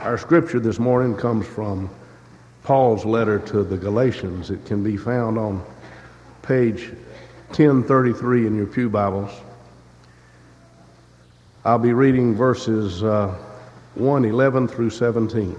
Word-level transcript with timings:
Our 0.00 0.16
scripture 0.16 0.58
this 0.58 0.78
morning 0.78 1.14
comes 1.14 1.46
from 1.46 1.90
Paul's 2.62 3.04
letter 3.04 3.38
to 3.38 3.62
the 3.62 3.76
Galatians. 3.76 4.50
It 4.50 4.64
can 4.64 4.82
be 4.82 4.96
found 4.96 5.36
on 5.36 5.62
page 6.40 6.88
1033 7.48 8.46
in 8.46 8.56
your 8.56 8.64
Pew 8.64 8.88
Bibles. 8.88 9.30
I'll 11.66 11.78
be 11.78 11.92
reading 11.92 12.34
verses 12.34 13.04
uh, 13.04 13.36
1 13.96 14.24
11 14.24 14.68
through 14.68 14.88
17. 14.88 15.54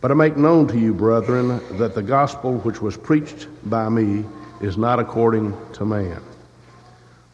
But 0.00 0.12
I 0.12 0.14
make 0.14 0.36
known 0.36 0.68
to 0.68 0.78
you, 0.78 0.94
brethren, 0.94 1.60
that 1.78 1.96
the 1.96 2.02
gospel 2.02 2.58
which 2.58 2.80
was 2.80 2.96
preached 2.96 3.48
by 3.68 3.88
me 3.88 4.24
is 4.60 4.78
not 4.78 5.00
according 5.00 5.56
to 5.72 5.84
man. 5.84 6.22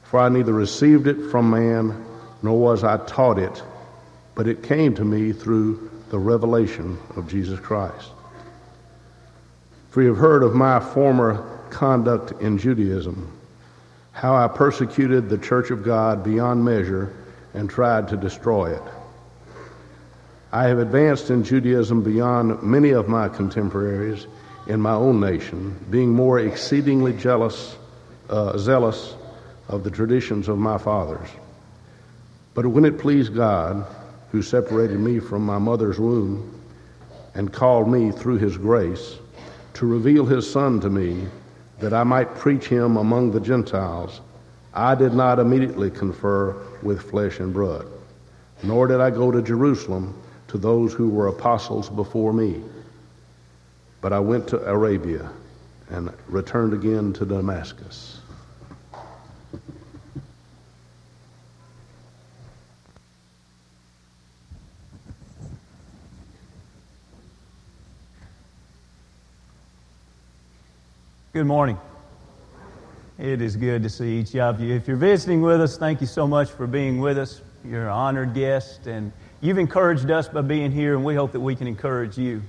For 0.05 0.19
I 0.19 0.31
neither 0.31 0.55
received 0.55 1.09
it 1.09 1.31
from 1.31 1.51
man, 1.51 2.07
nor 2.43 2.59
was 2.59 2.85
I 2.85 2.97
taught 3.05 3.39
it 3.39 3.63
but 4.35 4.47
it 4.47 4.63
came 4.63 4.95
to 4.95 5.05
me 5.05 5.33
through 5.33 5.91
the 6.11 6.19
revelation 6.19 6.99
of 7.17 7.29
Jesus 7.29 7.59
Christ. 7.61 8.11
For 9.91 10.03
you 10.03 10.09
have 10.09 10.19
heard 10.19 10.43
of 10.43 10.55
my 10.55 10.81
former 10.81 11.59
conduct 11.71 12.41
in 12.41 12.59
Judaism, 12.59 13.37
how 14.13 14.35
I 14.35 14.49
persecuted 14.49 15.29
the 15.29 15.39
church 15.39 15.71
of 15.71 15.85
God 15.85 16.23
beyond 16.23 16.65
measure 16.65 17.15
and 17.55 17.69
tried 17.69 18.09
to 18.09 18.17
destroy 18.17 18.75
it. 18.75 18.83
I 20.53 20.65
have 20.65 20.79
advanced 20.79 21.31
in 21.31 21.45
Judaism 21.45 22.03
beyond 22.03 22.63
many 22.63 22.91
of 22.91 23.09
my 23.09 23.29
contemporaries 23.29 24.27
in 24.67 24.81
my 24.81 24.95
own 24.95 25.21
nation, 25.21 25.79
being 25.91 26.11
more 26.11 26.41
exceedingly 26.41 27.13
jealous, 27.13 27.77
uh, 28.29 28.59
zealous 28.59 29.15
of 29.69 29.85
the 29.85 29.91
traditions 29.91 30.49
of 30.49 30.59
my 30.59 30.77
fathers. 30.77 31.29
But 32.55 32.67
when 32.67 32.85
it 32.85 32.99
pleased 32.99 33.35
God, 33.35 33.87
who 34.33 34.43
separated 34.43 34.99
me 35.01 35.19
from 35.19 35.45
my 35.45 35.59
mother's 35.59 35.99
womb 35.99 36.61
and 37.35 37.53
called 37.53 37.89
me 37.89 38.11
through 38.11 38.39
his 38.39 38.57
grace 38.57 39.19
to 39.75 39.87
reveal 39.87 40.25
his 40.25 40.51
Son 40.51 40.81
to 40.81 40.91
me 40.91 41.27
that 41.79 41.93
I 41.93 42.05
might 42.05 42.35
preach 42.35 42.67
him 42.67 42.97
among 42.97 43.31
the 43.31 43.41
Gentiles, 43.41 44.21
I 44.75 44.95
did 44.95 45.15
not 45.15 45.39
immediately 45.39 45.91
confer 45.91 46.55
with 46.83 47.11
flesh 47.11 47.41
and 47.41 47.53
blood, 47.53 47.87
nor 48.63 48.87
did 48.87 49.01
I 49.01 49.11
go 49.11 49.31
to 49.31 49.43
Jerusalem 49.43 50.15
to 50.49 50.59
those 50.59 50.93
who 50.93 51.09
were 51.09 51.29
apostles 51.29 51.89
before 51.89 52.33
me. 52.33 52.63
But 54.01 54.13
I 54.13 54.21
went 54.21 54.47
to 54.49 54.65
Arabia 54.65 55.31
and 55.89 56.13
returned 56.29 56.73
again 56.73 57.13
to 57.15 57.25
Damascus. 57.25 58.21
Good 71.33 71.47
morning. 71.47 71.79
It 73.17 73.41
is 73.41 73.55
good 73.55 73.85
to 73.85 73.89
see 73.89 74.19
each 74.19 74.35
of 74.35 74.61
you. 74.61 74.75
If 74.75 74.89
you're 74.89 74.97
visiting 74.97 75.43
with 75.43 75.61
us, 75.61 75.79
thank 75.79 76.01
you 76.01 76.09
so 76.09 76.27
much 76.27 76.51
for 76.51 76.67
being 76.67 76.99
with 76.99 77.17
us. 77.17 77.41
You're 77.65 77.85
an 77.85 77.93
honored 77.93 78.35
guest, 78.35 78.89
and 78.89 79.13
you've 79.41 79.59
encouraged 79.59 80.11
us 80.11 80.27
by 80.27 80.41
being 80.41 80.73
here, 80.73 80.97
and 80.97 81.05
we 81.05 81.15
hope 81.15 81.31
that 81.31 81.39
we 81.39 81.55
can 81.55 81.69
encourage 81.69 82.19
you. 82.19 82.43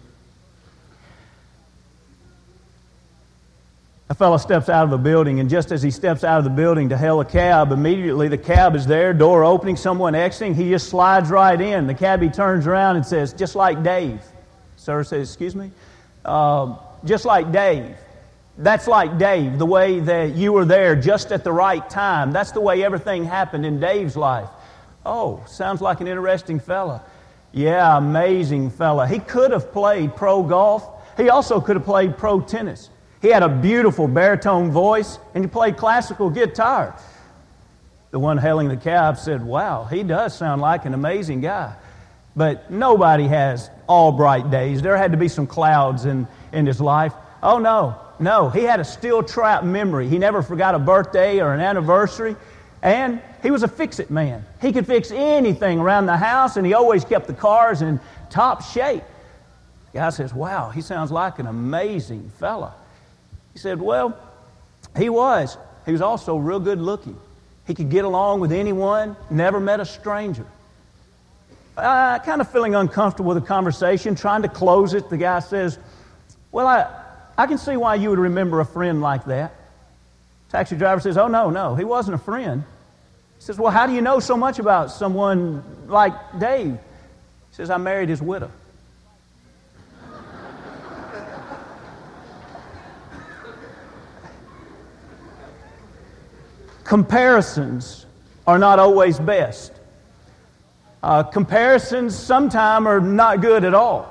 A 4.09 4.15
fellow 4.15 4.37
steps 4.37 4.67
out 4.67 4.85
of 4.85 4.89
the 4.89 4.97
building, 4.97 5.39
and 5.39 5.47
just 5.47 5.71
as 5.71 5.83
he 5.83 5.91
steps 5.91 6.23
out 6.23 6.39
of 6.39 6.43
the 6.43 6.49
building 6.49 6.89
to 6.89 6.97
hail 6.97 7.21
a 7.21 7.25
cab, 7.25 7.71
immediately 7.71 8.29
the 8.29 8.37
cab 8.37 8.75
is 8.75 8.87
there, 8.87 9.13
door 9.13 9.45
opening, 9.45 9.75
someone 9.75 10.15
exiting. 10.15 10.55
He 10.55 10.71
just 10.71 10.89
slides 10.89 11.29
right 11.29 11.61
in. 11.61 11.85
The 11.85 11.93
cabbie 11.93 12.29
turns 12.29 12.65
around 12.65 12.95
and 12.95 13.05
says, 13.05 13.31
Just 13.31 13.53
like 13.53 13.83
Dave. 13.83 14.23
Sir 14.75 15.03
says, 15.03 15.29
Excuse 15.29 15.55
me? 15.55 15.69
Uh, 16.25 16.77
just 17.05 17.25
like 17.25 17.51
Dave. 17.51 17.95
That's 18.57 18.87
like 18.87 19.17
Dave, 19.17 19.57
the 19.57 19.65
way 19.65 19.99
that 20.01 20.35
you 20.35 20.53
were 20.53 20.65
there 20.65 20.95
just 20.95 21.31
at 21.31 21.43
the 21.43 21.51
right 21.51 21.87
time. 21.89 22.31
That's 22.31 22.51
the 22.51 22.61
way 22.61 22.83
everything 22.83 23.23
happened 23.23 23.65
in 23.65 23.79
Dave's 23.79 24.17
life. 24.17 24.49
Oh, 25.05 25.43
sounds 25.47 25.81
like 25.81 26.01
an 26.01 26.07
interesting 26.07 26.59
fella. 26.59 27.03
Yeah, 27.51 27.97
amazing 27.97 28.69
fella. 28.69 29.07
He 29.07 29.19
could 29.19 29.51
have 29.51 29.71
played 29.71 30.15
pro 30.15 30.43
golf. 30.43 30.87
He 31.17 31.29
also 31.29 31.59
could 31.59 31.75
have 31.75 31.85
played 31.85 32.17
pro 32.17 32.39
tennis. 32.41 32.89
He 33.21 33.29
had 33.29 33.43
a 33.43 33.49
beautiful 33.49 34.07
baritone 34.07 34.71
voice 34.71 35.19
and 35.33 35.43
he 35.43 35.49
played 35.49 35.77
classical 35.77 36.29
guitar. 36.29 36.95
The 38.11 38.19
one 38.19 38.37
hailing 38.37 38.67
the 38.67 38.77
cab 38.77 39.17
said, 39.17 39.43
Wow, 39.43 39.85
he 39.85 40.03
does 40.03 40.37
sound 40.37 40.61
like 40.61 40.85
an 40.85 40.93
amazing 40.93 41.41
guy. 41.41 41.75
But 42.35 42.71
nobody 42.71 43.27
has 43.27 43.69
all 43.87 44.11
bright 44.11 44.49
days. 44.49 44.81
There 44.81 44.95
had 44.97 45.11
to 45.11 45.17
be 45.17 45.27
some 45.27 45.47
clouds 45.47 46.05
in, 46.05 46.27
in 46.53 46.65
his 46.65 46.79
life. 46.79 47.13
Oh, 47.43 47.57
no. 47.59 47.99
No, 48.21 48.49
he 48.49 48.61
had 48.61 48.79
a 48.79 48.85
steel 48.85 49.23
trap 49.23 49.63
memory. 49.63 50.07
He 50.07 50.19
never 50.19 50.43
forgot 50.43 50.75
a 50.75 50.79
birthday 50.79 51.41
or 51.41 51.53
an 51.53 51.59
anniversary. 51.59 52.35
And 52.83 53.19
he 53.41 53.49
was 53.49 53.63
a 53.63 53.67
fix 53.67 53.99
it 53.99 54.11
man. 54.11 54.45
He 54.61 54.71
could 54.71 54.85
fix 54.85 55.09
anything 55.11 55.79
around 55.79 56.05
the 56.05 56.17
house, 56.17 56.55
and 56.55 56.65
he 56.65 56.73
always 56.75 57.03
kept 57.03 57.25
the 57.25 57.33
cars 57.33 57.81
in 57.81 57.99
top 58.29 58.63
shape. 58.63 59.03
The 59.91 59.99
guy 59.99 60.09
says, 60.11 60.33
Wow, 60.35 60.69
he 60.69 60.81
sounds 60.81 61.11
like 61.11 61.39
an 61.39 61.47
amazing 61.47 62.31
fella. 62.37 62.75
He 63.53 63.59
said, 63.59 63.81
Well, 63.81 64.15
he 64.95 65.09
was. 65.09 65.57
He 65.87 65.91
was 65.91 66.01
also 66.01 66.37
real 66.37 66.59
good 66.59 66.79
looking. 66.79 67.19
He 67.65 67.73
could 67.73 67.89
get 67.89 68.05
along 68.05 68.39
with 68.39 68.51
anyone, 68.51 69.15
never 69.31 69.59
met 69.59 69.79
a 69.79 69.85
stranger. 69.85 70.45
Uh, 71.75 72.19
kind 72.19 72.39
of 72.39 72.51
feeling 72.51 72.75
uncomfortable 72.75 73.33
with 73.33 73.41
the 73.41 73.47
conversation, 73.47 74.13
trying 74.13 74.43
to 74.43 74.49
close 74.49 74.93
it. 74.93 75.09
The 75.09 75.17
guy 75.17 75.39
says, 75.39 75.79
Well, 76.51 76.67
I, 76.67 77.00
I 77.41 77.47
can 77.47 77.57
see 77.57 77.75
why 77.75 77.95
you 77.95 78.11
would 78.11 78.19
remember 78.19 78.59
a 78.59 78.65
friend 78.65 79.01
like 79.01 79.25
that. 79.25 79.55
Taxi 80.49 80.75
driver 80.75 81.01
says, 81.01 81.17
Oh, 81.17 81.27
no, 81.27 81.49
no, 81.49 81.73
he 81.73 81.83
wasn't 81.83 82.13
a 82.13 82.19
friend. 82.19 82.63
He 83.37 83.41
says, 83.41 83.57
Well, 83.57 83.71
how 83.71 83.87
do 83.87 83.93
you 83.93 84.01
know 84.01 84.19
so 84.19 84.37
much 84.37 84.59
about 84.59 84.91
someone 84.91 85.63
like 85.87 86.13
Dave? 86.37 86.73
He 86.73 87.55
says, 87.55 87.71
I 87.71 87.77
married 87.77 88.09
his 88.09 88.21
widow. 88.21 88.51
Comparisons 96.83 98.05
are 98.45 98.59
not 98.59 98.77
always 98.77 99.19
best. 99.19 99.73
Uh, 101.01 101.23
comparisons 101.23 102.15
sometimes 102.15 102.85
are 102.85 103.01
not 103.01 103.41
good 103.41 103.63
at 103.63 103.73
all. 103.73 104.10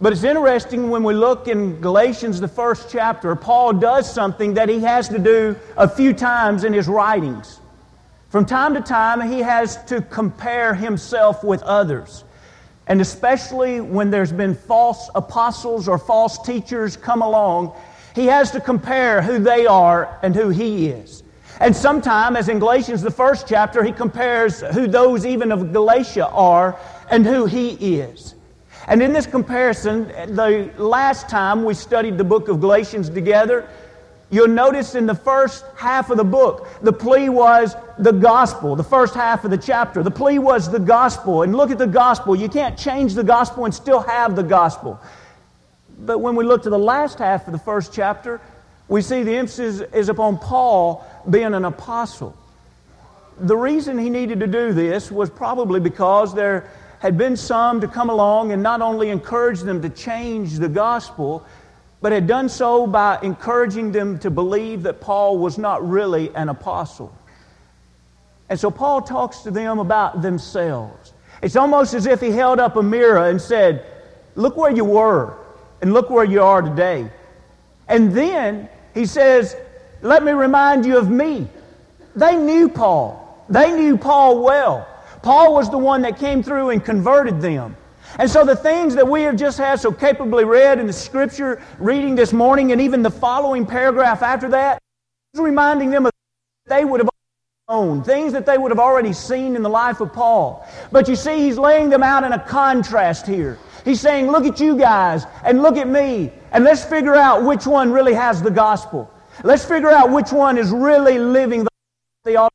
But 0.00 0.12
it's 0.12 0.24
interesting 0.24 0.90
when 0.90 1.04
we 1.04 1.14
look 1.14 1.46
in 1.46 1.80
Galatians, 1.80 2.40
the 2.40 2.48
first 2.48 2.90
chapter, 2.90 3.34
Paul 3.36 3.74
does 3.74 4.12
something 4.12 4.54
that 4.54 4.68
he 4.68 4.80
has 4.80 5.08
to 5.08 5.18
do 5.18 5.56
a 5.76 5.88
few 5.88 6.12
times 6.12 6.64
in 6.64 6.72
his 6.72 6.88
writings. 6.88 7.60
From 8.28 8.44
time 8.44 8.74
to 8.74 8.80
time, 8.80 9.20
he 9.30 9.38
has 9.38 9.82
to 9.84 10.02
compare 10.02 10.74
himself 10.74 11.44
with 11.44 11.62
others. 11.62 12.24
And 12.88 13.00
especially 13.00 13.80
when 13.80 14.10
there's 14.10 14.32
been 14.32 14.54
false 14.54 15.08
apostles 15.14 15.86
or 15.86 15.96
false 15.96 16.38
teachers 16.38 16.96
come 16.96 17.22
along, 17.22 17.72
he 18.14 18.26
has 18.26 18.50
to 18.50 18.60
compare 18.60 19.22
who 19.22 19.38
they 19.38 19.66
are 19.66 20.18
and 20.22 20.34
who 20.34 20.48
he 20.48 20.88
is. 20.88 21.22
And 21.60 21.74
sometime, 21.74 22.36
as 22.36 22.48
in 22.48 22.58
Galatians, 22.58 23.00
the 23.00 23.10
first 23.12 23.46
chapter, 23.48 23.84
he 23.84 23.92
compares 23.92 24.60
who 24.60 24.88
those 24.88 25.24
even 25.24 25.52
of 25.52 25.72
Galatia 25.72 26.26
are 26.26 26.78
and 27.10 27.24
who 27.24 27.46
he 27.46 28.00
is. 28.00 28.33
And 28.86 29.02
in 29.02 29.12
this 29.12 29.26
comparison, 29.26 30.08
the 30.08 30.70
last 30.76 31.28
time 31.28 31.64
we 31.64 31.74
studied 31.74 32.18
the 32.18 32.24
book 32.24 32.48
of 32.48 32.60
Galatians 32.60 33.08
together, 33.08 33.66
you'll 34.30 34.48
notice 34.48 34.94
in 34.94 35.06
the 35.06 35.14
first 35.14 35.64
half 35.76 36.10
of 36.10 36.18
the 36.18 36.24
book, 36.24 36.68
the 36.82 36.92
plea 36.92 37.28
was 37.28 37.76
the 37.98 38.12
gospel, 38.12 38.76
the 38.76 38.84
first 38.84 39.14
half 39.14 39.44
of 39.44 39.50
the 39.50 39.58
chapter. 39.58 40.02
The 40.02 40.10
plea 40.10 40.38
was 40.38 40.70
the 40.70 40.78
gospel. 40.78 41.42
And 41.42 41.54
look 41.54 41.70
at 41.70 41.78
the 41.78 41.86
gospel. 41.86 42.36
You 42.36 42.48
can't 42.48 42.78
change 42.78 43.14
the 43.14 43.24
gospel 43.24 43.64
and 43.64 43.74
still 43.74 44.00
have 44.00 44.36
the 44.36 44.42
gospel. 44.42 45.00
But 46.00 46.18
when 46.18 46.36
we 46.36 46.44
look 46.44 46.62
to 46.64 46.70
the 46.70 46.78
last 46.78 47.18
half 47.18 47.46
of 47.46 47.52
the 47.52 47.58
first 47.58 47.92
chapter, 47.94 48.40
we 48.88 49.00
see 49.00 49.22
the 49.22 49.34
emphasis 49.34 49.80
is 49.92 50.10
upon 50.10 50.38
Paul 50.38 51.06
being 51.30 51.54
an 51.54 51.64
apostle. 51.64 52.36
The 53.38 53.56
reason 53.56 53.98
he 53.98 54.10
needed 54.10 54.40
to 54.40 54.46
do 54.46 54.72
this 54.72 55.10
was 55.10 55.30
probably 55.30 55.80
because 55.80 56.34
there 56.34 56.68
had 57.04 57.18
been 57.18 57.36
some 57.36 57.82
to 57.82 57.86
come 57.86 58.08
along 58.08 58.50
and 58.52 58.62
not 58.62 58.80
only 58.80 59.10
encourage 59.10 59.60
them 59.60 59.82
to 59.82 59.90
change 59.90 60.54
the 60.54 60.70
gospel, 60.70 61.44
but 62.00 62.12
had 62.12 62.26
done 62.26 62.48
so 62.48 62.86
by 62.86 63.18
encouraging 63.22 63.92
them 63.92 64.18
to 64.18 64.30
believe 64.30 64.84
that 64.84 65.02
Paul 65.02 65.36
was 65.36 65.58
not 65.58 65.86
really 65.86 66.34
an 66.34 66.48
apostle. 66.48 67.14
And 68.48 68.58
so 68.58 68.70
Paul 68.70 69.02
talks 69.02 69.40
to 69.40 69.50
them 69.50 69.80
about 69.80 70.22
themselves. 70.22 71.12
It's 71.42 71.56
almost 71.56 71.92
as 71.92 72.06
if 72.06 72.22
he 72.22 72.30
held 72.30 72.58
up 72.58 72.76
a 72.76 72.82
mirror 72.82 73.28
and 73.28 73.38
said, 73.38 73.84
Look 74.34 74.56
where 74.56 74.72
you 74.72 74.86
were, 74.86 75.36
and 75.82 75.92
look 75.92 76.08
where 76.08 76.24
you 76.24 76.42
are 76.42 76.62
today. 76.62 77.10
And 77.86 78.14
then 78.14 78.66
he 78.94 79.04
says, 79.04 79.54
Let 80.00 80.24
me 80.24 80.32
remind 80.32 80.86
you 80.86 80.96
of 80.96 81.10
me. 81.10 81.48
They 82.16 82.34
knew 82.34 82.70
Paul, 82.70 83.44
they 83.50 83.72
knew 83.72 83.98
Paul 83.98 84.42
well. 84.42 84.88
Paul 85.24 85.54
was 85.54 85.70
the 85.70 85.78
one 85.78 86.02
that 86.02 86.18
came 86.18 86.42
through 86.42 86.68
and 86.68 86.84
converted 86.84 87.40
them. 87.40 87.78
And 88.18 88.30
so 88.30 88.44
the 88.44 88.54
things 88.54 88.94
that 88.94 89.08
we 89.08 89.22
have 89.22 89.36
just 89.36 89.56
had 89.56 89.80
so 89.80 89.90
capably 89.90 90.44
read 90.44 90.78
in 90.78 90.86
the 90.86 90.92
scripture 90.92 91.62
reading 91.78 92.14
this 92.14 92.34
morning 92.34 92.72
and 92.72 92.80
even 92.80 93.02
the 93.02 93.10
following 93.10 93.64
paragraph 93.64 94.22
after 94.22 94.50
that, 94.50 94.78
reminding 95.34 95.88
them 95.88 96.04
of 96.04 96.12
they 96.66 96.84
would 96.84 97.00
have 97.00 97.08
known, 97.70 98.04
things 98.04 98.34
that 98.34 98.44
they 98.44 98.58
would 98.58 98.70
have 98.70 98.78
already 98.78 99.14
seen 99.14 99.56
in 99.56 99.62
the 99.62 99.68
life 99.68 100.02
of 100.02 100.12
Paul. 100.12 100.68
But 100.92 101.08
you 101.08 101.16
see, 101.16 101.38
he's 101.38 101.56
laying 101.56 101.88
them 101.88 102.02
out 102.02 102.22
in 102.24 102.34
a 102.34 102.38
contrast 102.38 103.26
here. 103.26 103.58
He's 103.82 104.02
saying, 104.02 104.30
look 104.30 104.44
at 104.44 104.60
you 104.60 104.76
guys 104.76 105.24
and 105.42 105.62
look 105.62 105.78
at 105.78 105.88
me, 105.88 106.32
and 106.52 106.64
let's 106.64 106.84
figure 106.84 107.14
out 107.14 107.44
which 107.44 107.66
one 107.66 107.90
really 107.90 108.12
has 108.12 108.42
the 108.42 108.50
gospel. 108.50 109.10
Let's 109.42 109.64
figure 109.64 109.90
out 109.90 110.10
which 110.10 110.32
one 110.32 110.58
is 110.58 110.70
really 110.70 111.18
living 111.18 111.66
the. 112.24 112.50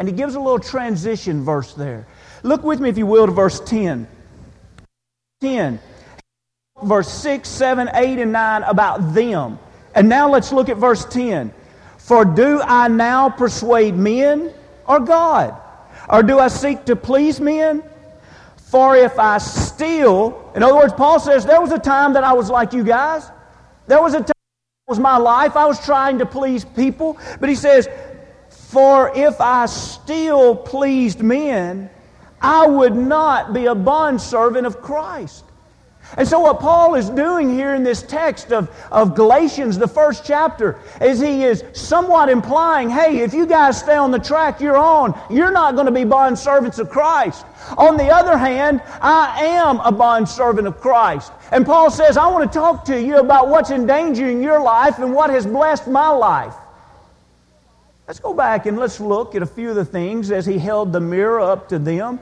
And 0.00 0.08
he 0.08 0.14
gives 0.14 0.34
a 0.34 0.40
little 0.40 0.58
transition 0.58 1.44
verse 1.44 1.74
there. 1.74 2.06
Look 2.42 2.64
with 2.64 2.80
me, 2.80 2.88
if 2.88 2.96
you 2.96 3.04
will, 3.04 3.26
to 3.26 3.32
verse 3.32 3.60
10. 3.60 4.08
10. 5.42 5.78
Verse 6.82 7.12
6, 7.12 7.46
7, 7.46 7.90
8, 7.92 8.18
and 8.18 8.32
9 8.32 8.62
about 8.62 9.12
them. 9.12 9.58
And 9.94 10.08
now 10.08 10.30
let's 10.30 10.52
look 10.52 10.70
at 10.70 10.78
verse 10.78 11.04
10. 11.04 11.52
For 11.98 12.24
do 12.24 12.62
I 12.62 12.88
now 12.88 13.28
persuade 13.28 13.94
men 13.94 14.54
or 14.88 15.00
God? 15.00 15.54
Or 16.08 16.22
do 16.22 16.38
I 16.38 16.48
seek 16.48 16.86
to 16.86 16.96
please 16.96 17.38
men? 17.38 17.82
For 18.56 18.96
if 18.96 19.18
I 19.18 19.36
steal, 19.36 20.50
in 20.56 20.62
other 20.62 20.76
words, 20.76 20.94
Paul 20.94 21.20
says, 21.20 21.44
there 21.44 21.60
was 21.60 21.72
a 21.72 21.78
time 21.78 22.14
that 22.14 22.24
I 22.24 22.32
was 22.32 22.48
like 22.48 22.72
you 22.72 22.84
guys. 22.84 23.30
There 23.86 24.00
was 24.00 24.14
a 24.14 24.20
time 24.20 24.28
that 24.28 24.88
was 24.88 24.98
my 24.98 25.18
life. 25.18 25.56
I 25.56 25.66
was 25.66 25.84
trying 25.84 26.18
to 26.20 26.26
please 26.26 26.64
people. 26.64 27.18
But 27.38 27.50
he 27.50 27.54
says, 27.54 27.86
For 28.70 29.10
if 29.16 29.40
I 29.40 29.66
still 29.66 30.54
pleased 30.54 31.20
men, 31.20 31.90
I 32.40 32.68
would 32.68 32.94
not 32.94 33.52
be 33.52 33.66
a 33.66 33.74
bondservant 33.74 34.64
of 34.64 34.80
Christ. 34.80 35.44
And 36.16 36.26
so, 36.26 36.38
what 36.38 36.60
Paul 36.60 36.94
is 36.94 37.10
doing 37.10 37.52
here 37.52 37.74
in 37.74 37.82
this 37.82 38.04
text 38.04 38.52
of, 38.52 38.70
of 38.92 39.16
Galatians, 39.16 39.76
the 39.76 39.88
first 39.88 40.24
chapter, 40.24 40.78
is 41.00 41.18
he 41.18 41.42
is 41.42 41.64
somewhat 41.72 42.28
implying 42.28 42.88
hey, 42.88 43.18
if 43.18 43.34
you 43.34 43.44
guys 43.44 43.76
stay 43.76 43.96
on 43.96 44.12
the 44.12 44.20
track 44.20 44.60
you're 44.60 44.78
on, 44.78 45.20
you're 45.28 45.50
not 45.50 45.74
going 45.74 45.86
to 45.86 45.92
be 45.92 46.02
bondservants 46.02 46.78
of 46.78 46.90
Christ. 46.90 47.44
On 47.76 47.96
the 47.96 48.08
other 48.08 48.38
hand, 48.38 48.82
I 49.00 49.46
am 49.46 49.80
a 49.80 49.90
bondservant 49.90 50.68
of 50.68 50.80
Christ. 50.80 51.32
And 51.50 51.66
Paul 51.66 51.90
says, 51.90 52.16
I 52.16 52.28
want 52.28 52.52
to 52.52 52.56
talk 52.56 52.84
to 52.84 53.00
you 53.00 53.18
about 53.18 53.48
what's 53.48 53.72
endangering 53.72 54.40
your 54.40 54.62
life 54.62 55.00
and 55.00 55.12
what 55.12 55.30
has 55.30 55.44
blessed 55.44 55.88
my 55.88 56.10
life. 56.10 56.54
Let's 58.10 58.18
go 58.18 58.34
back 58.34 58.66
and 58.66 58.76
let's 58.76 58.98
look 58.98 59.36
at 59.36 59.42
a 59.42 59.46
few 59.46 59.70
of 59.70 59.76
the 59.76 59.84
things 59.84 60.32
as 60.32 60.44
he 60.44 60.58
held 60.58 60.92
the 60.92 60.98
mirror 60.98 61.38
up 61.38 61.68
to 61.68 61.78
them 61.78 62.18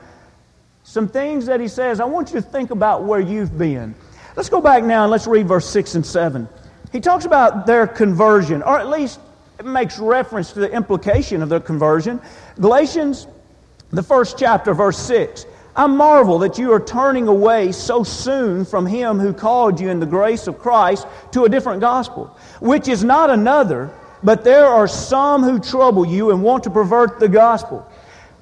some 0.83 1.07
things 1.07 1.47
that 1.47 1.59
he 1.59 1.67
says. 1.67 1.99
I 1.99 2.05
want 2.05 2.29
you 2.29 2.35
to 2.35 2.43
think 2.43 2.69
about 2.69 3.05
where 3.05 3.19
you've 3.19 3.57
been. 3.57 3.95
Let's 4.35 4.49
go 4.49 4.61
back 4.61 4.83
now 4.83 5.05
and 5.05 5.11
let's 5.11 5.25
read 5.25 5.47
verse 5.47 5.67
6 5.67 5.95
and 5.95 6.05
7. 6.05 6.47
He 6.91 6.99
talks 6.99 7.25
about 7.25 7.65
their 7.65 7.87
conversion, 7.87 8.61
or 8.61 8.77
at 8.77 8.87
least 8.87 9.19
it 9.57 9.65
makes 9.65 9.97
reference 9.97 10.51
to 10.51 10.59
the 10.59 10.71
implication 10.71 11.41
of 11.41 11.49
their 11.49 11.59
conversion. 11.59 12.21
Galatians, 12.61 13.25
the 13.89 14.03
first 14.03 14.37
chapter, 14.37 14.75
verse 14.75 14.99
6. 14.99 15.47
I 15.75 15.87
marvel 15.87 16.37
that 16.37 16.59
you 16.59 16.71
are 16.71 16.79
turning 16.79 17.27
away 17.27 17.71
so 17.71 18.03
soon 18.03 18.63
from 18.63 18.85
him 18.85 19.17
who 19.17 19.33
called 19.33 19.79
you 19.79 19.89
in 19.89 19.99
the 19.99 20.05
grace 20.05 20.45
of 20.45 20.59
Christ 20.59 21.07
to 21.31 21.45
a 21.45 21.49
different 21.49 21.81
gospel, 21.81 22.37
which 22.59 22.87
is 22.87 23.03
not 23.03 23.31
another, 23.31 23.91
but 24.23 24.43
there 24.43 24.65
are 24.65 24.87
some 24.87 25.43
who 25.43 25.59
trouble 25.59 26.05
you 26.05 26.31
and 26.31 26.43
want 26.43 26.63
to 26.63 26.69
pervert 26.69 27.19
the 27.19 27.29
gospel. 27.29 27.89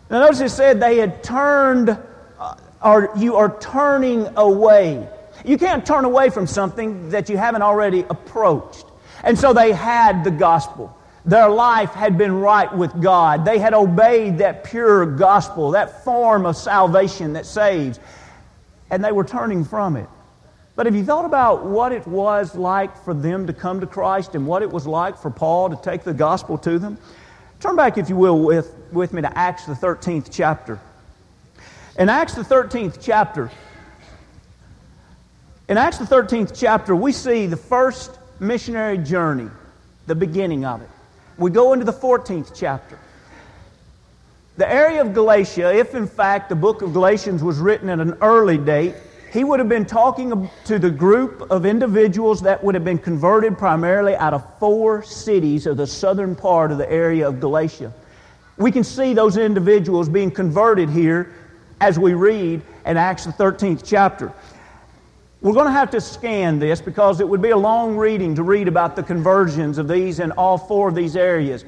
Now, 0.09 0.21
notice 0.21 0.41
it 0.41 0.49
said 0.49 0.79
they 0.79 0.97
had 0.97 1.23
turned 1.23 1.89
uh, 1.89 2.55
or 2.81 3.11
you 3.17 3.35
are 3.35 3.57
turning 3.59 4.27
away. 4.37 5.07
You 5.45 5.57
can't 5.57 5.85
turn 5.85 6.05
away 6.05 6.29
from 6.29 6.47
something 6.47 7.09
that 7.09 7.29
you 7.29 7.37
haven't 7.37 7.61
already 7.61 8.01
approached. 8.09 8.85
And 9.23 9.37
so 9.37 9.53
they 9.53 9.71
had 9.71 10.23
the 10.23 10.31
gospel. 10.31 10.95
Their 11.25 11.49
life 11.49 11.91
had 11.91 12.17
been 12.17 12.33
right 12.35 12.73
with 12.73 13.01
God. 13.01 13.43
They 13.43 13.59
had 13.59 13.73
obeyed 13.73 14.37
that 14.37 14.63
pure 14.63 15.05
gospel, 15.05 15.71
that 15.71 16.03
form 16.03 16.45
of 16.45 16.55
salvation 16.55 17.33
that 17.33 17.45
saves. 17.45 17.99
And 18.89 19.03
they 19.03 19.11
were 19.11 19.25
turning 19.25 19.65
from 19.65 19.97
it. 19.97 20.07
But 20.77 20.85
have 20.85 20.95
you 20.95 21.03
thought 21.03 21.25
about 21.25 21.65
what 21.65 21.91
it 21.91 22.05
was 22.05 22.53
like 22.53 22.95
for 23.03 23.15
them 23.15 23.47
to 23.47 23.53
come 23.53 23.79
to 23.79 23.87
Christ 23.87 24.35
and 24.35 24.45
what 24.45 24.61
it 24.61 24.69
was 24.69 24.85
like 24.85 25.17
for 25.17 25.31
Paul 25.31 25.71
to 25.71 25.75
take 25.75 26.03
the 26.03 26.13
gospel 26.13 26.55
to 26.59 26.77
them? 26.77 26.99
Turn 27.59 27.75
back, 27.75 27.97
if 27.97 28.09
you 28.09 28.15
will, 28.15 28.39
with, 28.39 28.75
with 28.91 29.11
me 29.11 29.23
to 29.23 29.37
Acts, 29.37 29.65
the 29.65 29.73
13th 29.73 30.29
chapter. 30.31 30.79
In 31.97 32.09
Acts, 32.09 32.35
the 32.35 32.43
13th 32.43 32.99
chapter, 33.01 33.49
in 35.67 35.77
Acts, 35.77 35.97
the 35.97 36.05
13th 36.05 36.51
chapter, 36.55 36.95
we 36.95 37.11
see 37.11 37.47
the 37.47 37.57
first 37.57 38.19
missionary 38.39 38.99
journey, 38.99 39.49
the 40.05 40.13
beginning 40.13 40.63
of 40.63 40.83
it. 40.83 40.89
We 41.39 41.49
go 41.49 41.73
into 41.73 41.85
the 41.85 41.93
14th 41.93 42.51
chapter. 42.55 42.99
The 44.57 44.71
area 44.71 45.01
of 45.01 45.15
Galatia, 45.15 45.75
if 45.75 45.95
in 45.95 46.07
fact 46.07 46.49
the 46.49 46.55
book 46.55 46.83
of 46.83 46.93
Galatians 46.93 47.43
was 47.43 47.57
written 47.57 47.89
at 47.89 47.99
an 47.99 48.15
early 48.21 48.59
date, 48.59 48.93
he 49.31 49.43
would 49.43 49.59
have 49.59 49.69
been 49.69 49.85
talking 49.85 50.49
to 50.65 50.79
the 50.79 50.89
group 50.89 51.49
of 51.51 51.65
individuals 51.65 52.41
that 52.41 52.63
would 52.63 52.75
have 52.75 52.85
been 52.85 52.97
converted 52.97 53.57
primarily 53.57 54.15
out 54.15 54.33
of 54.33 54.43
four 54.59 55.03
cities 55.03 55.67
of 55.67 55.77
the 55.77 55.87
southern 55.87 56.35
part 56.35 56.71
of 56.71 56.77
the 56.77 56.89
area 56.89 57.27
of 57.27 57.39
Galatia. 57.39 57.93
We 58.57 58.71
can 58.71 58.83
see 58.83 59.13
those 59.13 59.37
individuals 59.37 60.09
being 60.09 60.31
converted 60.31 60.89
here 60.89 61.33
as 61.79 61.99
we 61.99 62.13
read 62.13 62.61
in 62.85 62.97
Acts 62.97 63.25
the 63.25 63.31
13th 63.31 63.83
chapter. 63.85 64.33
We're 65.41 65.53
going 65.53 65.67
to 65.67 65.71
have 65.71 65.91
to 65.91 66.01
scan 66.01 66.57
this 66.57 66.81
because 66.81 67.19
it 67.19 67.27
would 67.27 67.41
be 67.41 67.51
a 67.51 67.57
long 67.57 67.95
reading 67.95 68.33
to 68.35 68.43
read 68.43 68.67
about 68.67 68.95
the 68.95 69.03
conversions 69.03 69.77
of 69.77 69.87
these 69.87 70.19
in 70.19 70.31
all 70.31 70.57
four 70.57 70.89
of 70.89 70.95
these 70.95 71.15
areas. 71.15 71.63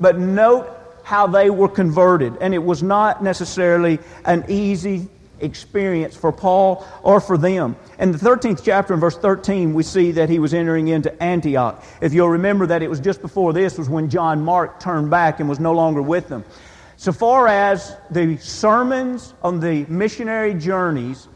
But 0.00 0.18
note 0.18 0.68
how 1.04 1.26
they 1.28 1.50
were 1.50 1.68
converted. 1.68 2.36
And 2.40 2.52
it 2.54 2.62
was 2.62 2.82
not 2.82 3.22
necessarily 3.22 4.00
an 4.24 4.44
easy 4.48 5.08
experience 5.42 6.16
for 6.16 6.32
Paul 6.32 6.86
or 7.02 7.20
for 7.20 7.36
them. 7.36 7.76
In 7.98 8.12
the 8.12 8.18
13th 8.18 8.62
chapter, 8.64 8.94
in 8.94 9.00
verse 9.00 9.16
13, 9.16 9.74
we 9.74 9.82
see 9.82 10.12
that 10.12 10.28
he 10.28 10.38
was 10.38 10.54
entering 10.54 10.88
into 10.88 11.22
Antioch. 11.22 11.84
If 12.00 12.14
you'll 12.14 12.30
remember 12.30 12.66
that 12.66 12.82
it 12.82 12.88
was 12.88 13.00
just 13.00 13.20
before 13.20 13.52
this 13.52 13.76
was 13.76 13.88
when 13.88 14.08
John 14.08 14.42
Mark 14.42 14.80
turned 14.80 15.10
back 15.10 15.40
and 15.40 15.48
was 15.48 15.60
no 15.60 15.72
longer 15.72 16.00
with 16.00 16.28
them. 16.28 16.44
So 16.96 17.12
far 17.12 17.48
as 17.48 17.96
the 18.10 18.36
sermons 18.38 19.34
on 19.42 19.60
the 19.60 19.84
missionary 19.86 20.54
journeys, 20.54 21.28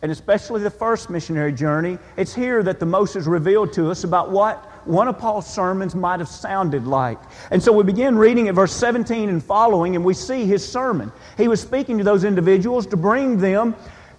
and 0.00 0.10
especially 0.10 0.62
the 0.62 0.70
first 0.70 1.10
missionary 1.10 1.52
journey, 1.52 1.98
it's 2.16 2.34
here 2.34 2.62
that 2.62 2.80
the 2.80 2.86
most 2.86 3.16
is 3.16 3.26
revealed 3.26 3.72
to 3.74 3.90
us 3.90 4.04
about 4.04 4.30
what 4.30 4.71
one 4.84 5.08
of 5.08 5.18
Paul's 5.18 5.46
sermons 5.46 5.94
might 5.94 6.20
have 6.20 6.28
sounded 6.28 6.86
like. 6.86 7.18
And 7.50 7.62
so 7.62 7.72
we 7.72 7.84
begin 7.84 8.16
reading 8.16 8.48
at 8.48 8.54
verse 8.54 8.74
17 8.74 9.28
and 9.28 9.42
following, 9.42 9.96
and 9.96 10.04
we 10.04 10.14
see 10.14 10.44
his 10.44 10.66
sermon. 10.66 11.12
He 11.36 11.48
was 11.48 11.60
speaking 11.60 11.98
to 11.98 12.04
those 12.04 12.24
individuals 12.24 12.86
to 12.88 12.96
bring 12.96 13.38
them 13.38 13.74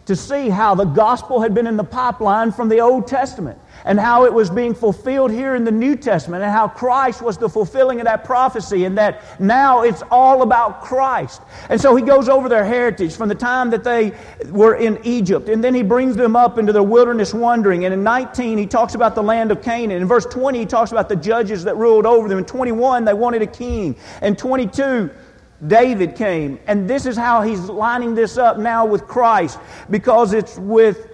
to 0.06 0.16
see 0.16 0.50
how 0.50 0.76
the 0.76 0.86
gospel 0.86 1.42
had 1.42 1.54
been 1.54 1.68
in 1.68 1.78
the 1.78 1.84
pipeline 1.84 2.52
from 2.52 2.68
the 2.68 2.82
Old 2.82 3.08
Testament 3.08 3.58
and 3.86 4.00
how 4.00 4.26
it 4.26 4.34
was 4.34 4.50
being 4.50 4.74
fulfilled 4.74 5.32
here 5.32 5.56
in 5.56 5.64
the 5.64 5.72
New 5.72 5.96
Testament 5.96 6.44
and 6.44 6.52
how 6.52 6.68
Christ 6.68 7.22
was 7.22 7.38
the 7.38 7.50
fulfilling 7.50 8.00
of 8.00 8.06
that 8.06 8.24
prophecy 8.24 8.86
and 8.86 8.98
that 8.98 9.40
now 9.40 9.84
it's 9.84 10.04
all 10.12 10.42
about 10.42 10.82
Christ. 10.82 11.42
And 11.70 11.80
so 11.80 11.96
he 11.96 12.04
goes 12.04 12.28
over 12.28 12.50
their 12.50 12.66
heritage 12.66 13.16
from 13.16 13.30
the 13.30 13.36
time 13.36 13.70
that 13.70 13.84
they 13.84 14.14
were 14.50 14.76
in 14.76 15.00
Egypt 15.04 15.48
and 15.50 15.64
then 15.64 15.74
he 15.74 15.84
brings 15.84 16.16
them 16.16 16.36
up 16.36 16.58
into 16.58 16.74
their 16.74 16.84
wilderness 16.84 17.34
wandering. 17.34 17.86
And 17.86 17.94
in 17.94 18.04
19 18.04 18.58
he 18.58 18.68
talks 18.68 18.96
about 18.96 19.16
the 19.16 19.24
land 19.24 19.52
of 19.52 19.62
Canaan. 19.62 20.02
In 20.02 20.08
verse 20.08 20.26
20 20.26 20.60
he 20.60 20.66
talks 20.66 20.92
about 20.92 21.08
the 21.08 21.16
judges 21.16 21.64
that 21.64 21.78
ruled 21.78 22.06
over 22.06 22.28
them. 22.28 22.38
In 22.38 22.46
21 22.46 23.06
they 23.06 23.14
wanted 23.14 23.42
a 23.42 23.48
king. 23.48 23.96
In 24.22 24.36
22 24.36 25.10
David 25.68 26.16
came. 26.16 26.60
And 26.68 26.90
this 26.90 27.06
is 27.06 27.16
how 27.16 27.42
he's 27.42 27.62
lining 27.62 28.16
this 28.16 28.38
up 28.38 28.58
now 28.58 28.86
with 28.86 29.08
Christ 29.08 29.60
because 29.90 30.34
it's 30.34 30.58
with 30.58 31.10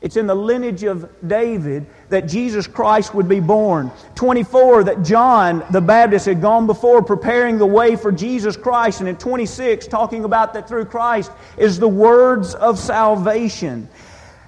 it's 0.00 0.16
in 0.16 0.26
the 0.26 0.34
lineage 0.34 0.82
of 0.84 1.10
David 1.26 1.86
that 2.08 2.26
Jesus 2.26 2.66
Christ 2.66 3.14
would 3.14 3.28
be 3.28 3.40
born. 3.40 3.90
24, 4.14 4.84
that 4.84 5.02
John 5.02 5.62
the 5.70 5.80
Baptist 5.80 6.24
had 6.24 6.40
gone 6.40 6.66
before 6.66 7.02
preparing 7.02 7.58
the 7.58 7.66
way 7.66 7.96
for 7.96 8.10
Jesus 8.10 8.56
Christ. 8.56 9.00
And 9.00 9.08
in 9.08 9.16
26, 9.16 9.86
talking 9.88 10.24
about 10.24 10.54
that 10.54 10.66
through 10.66 10.86
Christ 10.86 11.30
is 11.58 11.78
the 11.78 11.88
words 11.88 12.54
of 12.54 12.78
salvation. 12.78 13.88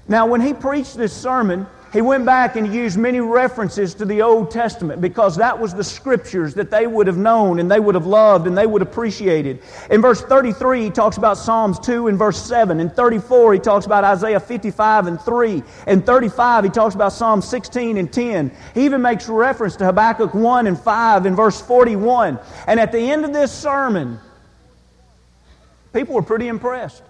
Now, 0.09 0.27
when 0.27 0.41
he 0.41 0.55
preached 0.55 0.97
this 0.97 1.13
sermon, 1.13 1.67
he 1.93 2.01
went 2.01 2.25
back 2.25 2.57
and 2.57 2.73
used 2.73 2.99
many 2.99 3.21
references 3.21 3.95
to 3.95 4.05
the 4.05 4.23
Old 4.23 4.51
Testament 4.51 5.01
because 5.01 5.37
that 5.37 5.59
was 5.59 5.75
the 5.75 5.85
scriptures 5.85 6.55
that 6.55 6.71
they 6.71 6.87
would 6.87 7.07
have 7.07 7.19
known 7.19 7.59
and 7.59 7.71
they 7.71 7.81
would 7.81 7.95
have 7.95 8.07
loved 8.07 8.47
and 8.47 8.57
they 8.57 8.67
would 8.67 8.81
have 8.81 8.89
appreciated. 8.89 9.63
In 9.91 10.01
verse 10.01 10.23
33, 10.23 10.85
he 10.85 10.91
talks 10.91 11.17
about 11.17 11.37
Psalms 11.37 11.79
2 11.79 12.09
and 12.09 12.19
verse 12.19 12.41
7. 12.43 12.81
In 12.81 12.91
34, 12.91 13.55
he 13.55 13.59
talks 13.61 13.87
about 13.87 14.05
Isaiah 14.05 14.41
55 14.41 15.07
and 15.07 15.21
3. 15.21 15.63
In 15.87 16.03
35, 16.03 16.65
he 16.65 16.71
talks 16.71 16.95
about 16.95 17.13
Psalm 17.13 17.43
16 17.43 17.97
and 17.97 18.13
10. 18.13 18.51
He 18.75 18.85
even 18.85 19.03
makes 19.03 19.29
reference 19.29 19.77
to 19.77 19.85
Habakkuk 19.85 20.35
1 20.35 20.67
and 20.67 20.79
5 20.79 21.27
in 21.27 21.37
verse 21.37 21.61
41. 21.61 22.39
And 22.67 22.81
at 22.81 22.93
the 22.93 22.99
end 22.99 23.25
of 23.25 23.33
this 23.33 23.53
sermon, 23.53 24.19
People 25.93 26.15
were 26.15 26.23
pretty 26.23 26.49
impressed. 26.49 27.03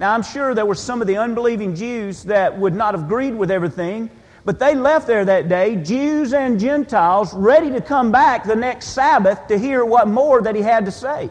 Now, 0.00 0.14
I'm 0.14 0.22
sure 0.22 0.54
there 0.54 0.64
were 0.64 0.74
some 0.74 1.02
of 1.02 1.06
the 1.06 1.18
unbelieving 1.18 1.76
Jews 1.76 2.24
that 2.24 2.58
would 2.58 2.74
not 2.74 2.94
have 2.94 3.04
agreed 3.04 3.34
with 3.34 3.50
everything, 3.50 4.08
but 4.46 4.58
they 4.58 4.74
left 4.74 5.06
there 5.06 5.26
that 5.26 5.50
day, 5.50 5.76
Jews 5.76 6.32
and 6.32 6.58
Gentiles, 6.58 7.34
ready 7.34 7.70
to 7.72 7.82
come 7.82 8.10
back 8.10 8.44
the 8.44 8.56
next 8.56 8.88
Sabbath 8.88 9.46
to 9.48 9.58
hear 9.58 9.84
what 9.84 10.08
more 10.08 10.40
that 10.40 10.56
he 10.56 10.62
had 10.62 10.86
to 10.86 10.90
say. 10.90 11.28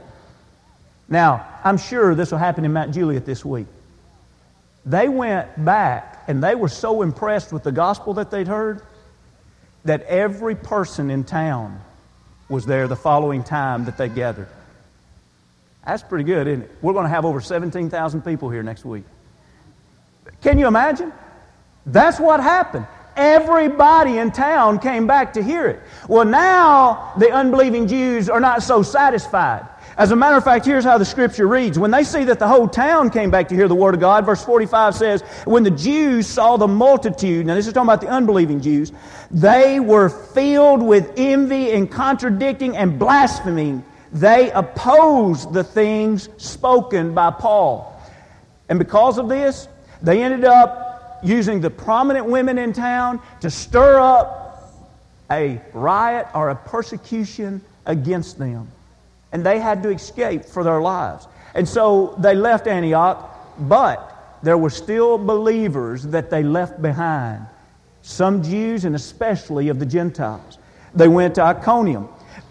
Now, 1.08 1.48
I'm 1.64 1.78
sure 1.78 2.14
this 2.14 2.30
will 2.30 2.38
happen 2.38 2.64
in 2.64 2.72
Mount 2.72 2.94
Juliet 2.94 3.26
this 3.26 3.44
week. 3.44 3.66
They 4.86 5.10
went 5.10 5.66
back 5.66 6.26
and 6.28 6.44
they 6.44 6.54
were 6.54 6.70
so 6.70 7.02
impressed 7.02 7.52
with 7.52 7.64
the 7.64 7.72
gospel 7.72 8.14
that 8.14 8.30
they'd 8.30 8.48
heard 8.48 8.84
that 9.84 10.04
every 10.04 10.54
person 10.54 11.10
in 11.10 11.24
town 11.24 11.82
was 12.50 12.68
there 12.68 12.88
the 12.88 12.96
following 12.96 13.44
time 13.44 13.86
that 13.86 13.98
they 13.98 14.10
gathered. 14.10 14.48
That's 15.90 16.04
pretty 16.04 16.24
good, 16.24 16.46
isn't 16.46 16.62
it? 16.62 16.72
We're 16.84 16.94
going 16.94 17.06
to 17.06 17.10
have 17.10 17.26
over 17.26 17.42
17,000 17.42 18.22
people 18.22 18.48
here 18.52 18.62
next 18.62 18.86
week. 18.86 19.06
Can 20.40 20.60
you 20.60 20.68
imagine? 20.68 21.12
That's 21.88 22.20
what 22.20 22.40
happened. 22.42 22.86
Everybody 23.16 24.20
in 24.20 24.32
town 24.32 24.78
came 24.78 25.08
back 25.08 25.34
to 25.34 25.42
hear 25.42 25.66
it. 25.66 25.82
Well, 26.08 26.26
now 26.26 27.14
the 27.18 27.32
unbelieving 27.32 27.88
Jews 27.88 28.30
are 28.30 28.40
not 28.40 28.62
so 28.62 28.84
satisfied. 28.84 29.66
As 29.98 30.12
a 30.12 30.16
matter 30.16 30.38
of 30.38 30.44
fact, 30.44 30.64
here's 30.64 30.84
how 30.84 31.00
the 31.00 31.06
scripture 31.06 31.48
reads. 31.48 31.80
When 31.80 31.90
they 31.90 32.04
see 32.04 32.24
that 32.26 32.38
the 32.38 32.48
whole 32.48 32.68
town 32.68 33.10
came 33.10 33.32
back 33.32 33.48
to 33.48 33.56
hear 33.56 33.68
the 33.68 33.74
word 33.74 33.96
of 33.96 34.00
God, 34.00 34.28
verse 34.28 34.46
45 34.46 34.94
says, 34.94 35.22
When 35.46 35.64
the 35.64 35.72
Jews 35.72 36.28
saw 36.28 36.56
the 36.58 36.68
multitude, 36.68 37.48
now 37.48 37.56
this 37.56 37.66
is 37.66 37.74
talking 37.74 37.88
about 37.88 38.02
the 38.02 38.10
unbelieving 38.10 38.62
Jews, 38.62 38.92
they 39.32 39.80
were 39.80 40.10
filled 40.10 40.84
with 40.84 41.14
envy 41.18 41.72
and 41.72 41.90
contradicting 41.90 42.78
and 42.78 43.00
blaspheming. 43.00 43.84
They 44.12 44.52
opposed 44.52 45.54
the 45.54 45.64
things 45.64 46.30
spoken 46.38 47.14
by 47.14 47.32
Paul. 47.32 48.02
And 48.70 48.80
because 48.80 49.18
of 49.18 49.30
this, 49.30 49.68
they 50.02 50.24
ended 50.24 50.46
up 50.46 51.20
using 51.24 51.60
the 51.62 51.70
prominent 51.70 52.26
women 52.26 52.58
in 52.58 52.74
town 52.74 53.22
to 53.42 53.50
stir 53.50 54.00
up 54.00 54.74
a 55.32 55.62
riot 55.74 56.28
or 56.34 56.50
a 56.50 56.56
persecution 56.56 57.62
against 57.86 58.40
them 58.40 58.72
and 59.32 59.46
they 59.46 59.60
had 59.60 59.84
to 59.84 59.90
escape 59.90 60.46
for 60.46 60.64
their 60.64 60.82
lives. 60.82 61.28
And 61.54 61.68
so 61.68 62.16
they 62.20 62.36
left 62.36 62.68
Antioch, 62.68 63.58
but 63.60 64.38
there 64.44 64.58
were 64.58 64.70
still 64.70 65.18
believers 65.18 66.04
that 66.04 66.30
they 66.30 66.44
left 66.44 66.82
behind. 66.82 67.46
Some 68.02 68.42
Jews 68.42 68.86
and 68.86 68.96
especially 68.96 69.70
of 69.70 69.80
the 69.80 69.86
Gentiles. 69.86 70.58
They 70.96 71.08
went 71.08 71.36
to 71.36 71.44
Iconium. 71.44 72.10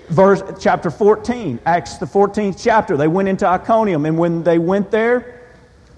Verse 0.08 0.42
chapter 0.58 0.90
14, 0.90 1.60
Acts 1.66 1.98
the 1.98 2.06
14th 2.06 2.62
chapter. 2.62 2.96
They 2.96 3.08
went 3.08 3.28
into 3.28 3.46
Iconium, 3.46 4.06
and 4.06 4.16
when 4.16 4.42
they 4.42 4.58
went 4.58 4.90
there, 4.90 5.38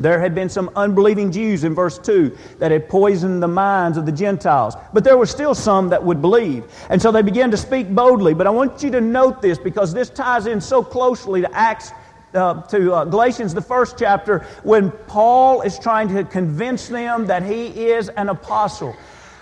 there 0.01 0.19
had 0.19 0.35
been 0.35 0.49
some 0.49 0.71
unbelieving 0.75 1.31
Jews 1.31 1.63
in 1.63 1.75
verse 1.75 1.99
2 1.99 2.37
that 2.59 2.73
had 2.73 2.89
poisoned 2.89 3.43
the 3.43 3.49
minds 3.49 3.99
of 3.99 4.07
the 4.07 4.13
Gentiles. 4.13 4.75
But 4.93 5.05
there 5.05 5.17
were 5.17 5.27
still 5.27 5.55
some 5.55 5.91
that 5.91 6.03
would 6.03 6.21
believe. 6.21 6.65
And 6.89 7.01
so 7.01 7.13
they 7.13 7.23
began 7.23 7.51
to 7.51 7.57
speak 7.57 7.95
boldly. 7.95 8.35
But 8.35 8.47
I 8.47 8.51
want 8.51 8.83
you 8.83 8.91
to 8.93 9.01
note 9.01 9.43
this 9.43 9.59
because 9.59 9.93
this 9.93 10.09
ties 10.09 10.47
in 10.47 10.61
so 10.61 10.83
closely 10.83 11.43
to 11.43 11.55
Acts 11.55 11.93
uh, 12.33 12.63
to 12.63 12.95
uh, 12.95 13.05
Galatians, 13.05 13.53
the 13.55 13.61
first 13.61 13.99
chapter, 13.99 14.41
when 14.63 14.91
Paul 14.91 15.63
is 15.63 15.79
trying 15.79 16.09
to 16.15 16.25
convince 16.25 16.89
them 16.89 17.27
that 17.27 17.43
he 17.43 17.67
is 17.91 18.09
an 18.11 18.29
apostle. 18.29 18.97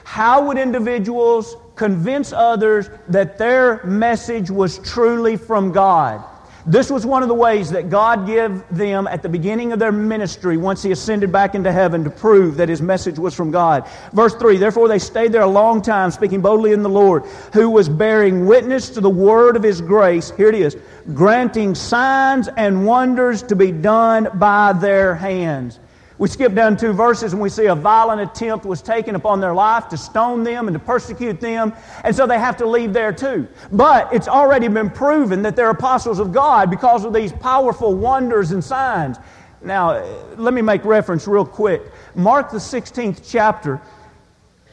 How 0.09 0.47
would 0.47 0.57
individuals 0.57 1.55
convince 1.77 2.33
others 2.33 2.89
that 3.09 3.37
their 3.37 3.85
message 3.85 4.51
was 4.51 4.79
truly 4.79 5.37
from 5.37 5.71
God? 5.71 6.25
This 6.65 6.91
was 6.91 7.05
one 7.05 7.23
of 7.23 7.29
the 7.29 7.35
ways 7.35 7.71
that 7.73 7.91
God 7.91 8.27
gave 8.27 8.67
them 8.71 9.07
at 9.07 9.23
the 9.23 9.29
beginning 9.29 9.71
of 9.71 9.79
their 9.79 9.93
ministry 9.93 10.57
once 10.57 10.83
He 10.83 10.93
ascended 10.93 11.31
back 11.31 11.55
into 11.55 11.71
heaven 11.71 12.05
to 12.05 12.11
prove 12.11 12.57
that 12.57 12.71
His 12.71 12.81
message 12.81 13.19
was 13.19 13.35
from 13.35 13.51
God. 13.51 13.87
Verse 14.15 14.35
3 14.35 14.57
Therefore 14.57 14.89
they 14.89 14.99
stayed 14.99 15.31
there 15.31 15.43
a 15.43 15.47
long 15.47 15.83
time, 15.83 16.11
speaking 16.11 16.41
boldly 16.41 16.73
in 16.73 16.83
the 16.83 16.89
Lord, 16.89 17.25
who 17.53 17.69
was 17.69 17.91
bearing 17.91 18.47
witness 18.47 18.89
to 18.91 19.03
the 19.03 19.11
word 19.11 19.57
of 19.57 19.63
His 19.63 19.83
grace. 19.83 20.31
Here 20.39 20.49
it 20.49 20.55
is 20.55 20.75
granting 21.13 21.75
signs 21.75 22.49
and 22.49 22.87
wonders 22.87 23.43
to 23.43 23.55
be 23.55 23.73
done 23.73 24.31
by 24.39 24.73
their 24.73 25.15
hands. 25.15 25.79
We 26.19 26.27
skip 26.29 26.53
down 26.53 26.77
two 26.77 26.93
verses 26.93 27.33
and 27.33 27.41
we 27.41 27.49
see 27.49 27.67
a 27.67 27.75
violent 27.77 28.21
attempt 28.21 28.67
was 28.67 28.83
taken 28.83 29.15
upon 29.15 29.41
their 29.41 29.55
life 29.55 29.89
to 29.89 29.97
stone 29.97 30.43
them 30.43 30.67
and 30.67 30.75
to 30.75 30.81
persecute 30.81 31.41
them, 31.41 31.73
and 32.03 32.15
so 32.15 32.27
they 32.27 32.39
have 32.39 32.57
to 32.57 32.67
leave 32.67 32.93
there 32.93 33.13
too. 33.13 33.47
But 33.71 34.13
it's 34.13 34.27
already 34.27 34.67
been 34.67 34.91
proven 34.91 35.43
that 35.43 35.55
they're 35.55 35.71
apostles 35.71 36.19
of 36.19 36.33
God 36.33 36.71
because 36.71 37.05
of 37.05 37.13
these 37.13 37.33
powerful 37.33 37.95
wonders 37.95 38.51
and 38.51 38.63
signs. 38.63 39.19
Now, 39.63 40.05
let 40.37 40.55
me 40.55 40.63
make 40.63 40.85
reference 40.85 41.27
real 41.29 41.45
quick. 41.45 41.83
Mark 42.17 42.51
the 42.51 42.59
16th 42.59 43.29
chapter, 43.29 43.81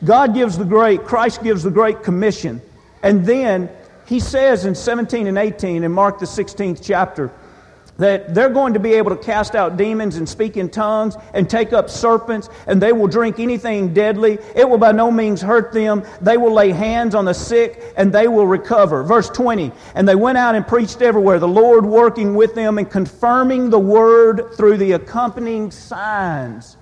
God 0.03 0.33
gives 0.33 0.57
the 0.57 0.65
great, 0.65 1.03
Christ 1.03 1.43
gives 1.43 1.63
the 1.63 1.71
great 1.71 2.01
commission, 2.01 2.59
and 3.03 3.23
then 3.23 3.69
he 4.07 4.19
says 4.19 4.65
in 4.65 4.73
17 4.73 5.27
and 5.27 5.37
18 5.37 5.83
in 5.83 5.91
Mark 5.91 6.19
the 6.19 6.25
16th 6.25 6.81
chapter, 6.83 7.31
that 7.97 8.35
they're 8.35 8.49
going 8.49 8.73
to 8.73 8.79
be 8.79 8.93
able 8.93 9.15
to 9.15 9.23
cast 9.23 9.55
out 9.55 9.77
demons 9.77 10.17
and 10.17 10.27
speak 10.27 10.57
in 10.57 10.69
tongues 10.69 11.15
and 11.33 11.49
take 11.49 11.71
up 11.71 11.89
serpents, 11.89 12.49
and 12.67 12.81
they 12.81 12.91
will 12.91 13.07
drink 13.07 13.39
anything 13.39 13.93
deadly. 13.93 14.37
It 14.55 14.69
will 14.69 14.77
by 14.77 14.91
no 14.91 15.09
means 15.09 15.41
hurt 15.41 15.71
them. 15.71 16.03
They 16.21 16.37
will 16.37 16.51
lay 16.51 16.71
hands 16.71 17.15
on 17.15 17.25
the 17.25 17.33
sick, 17.33 17.81
and 17.95 18.11
they 18.11 18.27
will 18.27 18.47
recover. 18.47 19.03
Verse 19.03 19.29
20 19.29 19.71
And 19.95 20.07
they 20.07 20.15
went 20.15 20.37
out 20.37 20.55
and 20.55 20.67
preached 20.67 21.01
everywhere, 21.01 21.39
the 21.39 21.47
Lord 21.47 21.85
working 21.85 22.35
with 22.35 22.53
them 22.53 22.77
and 22.77 22.89
confirming 22.89 23.69
the 23.69 23.79
word 23.79 24.53
through 24.55 24.77
the 24.77 24.93
accompanying 24.93 25.71
signs. 25.71 26.77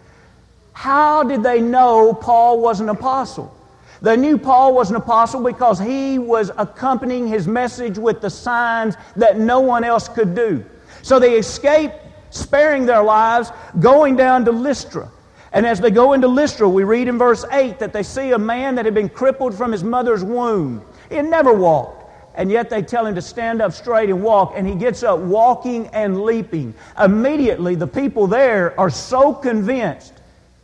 How 0.74 1.24
did 1.24 1.44
they 1.44 1.62
know 1.62 2.14
Paul 2.14 2.60
was 2.60 2.80
an 2.80 2.90
apostle? 2.90 3.56
They 4.02 4.18
knew 4.18 4.38
Paul 4.38 4.74
was 4.74 4.90
an 4.90 4.98
apostle 4.98 5.42
because 5.42 5.80
he 5.80 6.20
was 6.20 6.52
accompanying 6.58 7.28
his 7.28 7.48
message 7.48 7.98
with 7.98 8.20
the 8.20 8.30
signs 8.30 8.96
that 9.16 9.40
no 9.40 9.62
one 9.62 9.86
else 9.86 10.10
could 10.10 10.36
do. 10.36 10.66
So 11.04 11.20
they 11.20 11.38
escape, 11.38 11.92
sparing 12.32 12.88
their 12.88 13.04
lives, 13.04 13.52
going 13.80 14.16
down 14.16 14.46
to 14.46 14.52
Lystra. 14.52 15.10
And 15.52 15.68
as 15.68 15.80
they 15.80 15.92
go 15.92 16.14
into 16.14 16.28
Lystra, 16.28 16.68
we 16.68 16.84
read 16.84 17.08
in 17.08 17.20
verse 17.20 17.46
8 17.52 17.78
that 17.78 17.94
they 17.94 18.02
see 18.02 18.32
a 18.32 18.40
man 18.40 18.74
that 18.76 18.86
had 18.86 18.96
been 18.96 19.10
crippled 19.10 19.54
from 19.54 19.72
his 19.72 19.84
mother's 19.84 20.24
womb. 20.24 20.84
He 21.10 21.16
had 21.16 21.26
never 21.26 21.54
walked. 21.54 22.00
And 22.36 22.50
yet 22.50 22.72
they 22.72 22.82
tell 22.82 23.06
him 23.06 23.14
to 23.14 23.22
stand 23.22 23.62
up 23.62 23.74
straight 23.74 24.10
and 24.10 24.24
walk, 24.24 24.54
and 24.56 24.68
he 24.68 24.74
gets 24.74 25.04
up 25.04 25.20
walking 25.20 25.86
and 25.88 26.24
leaping. 26.24 26.74
Immediately, 26.98 27.76
the 27.76 27.86
people 27.86 28.26
there 28.26 28.78
are 28.80 28.90
so 28.90 29.34
convinced 29.34 30.14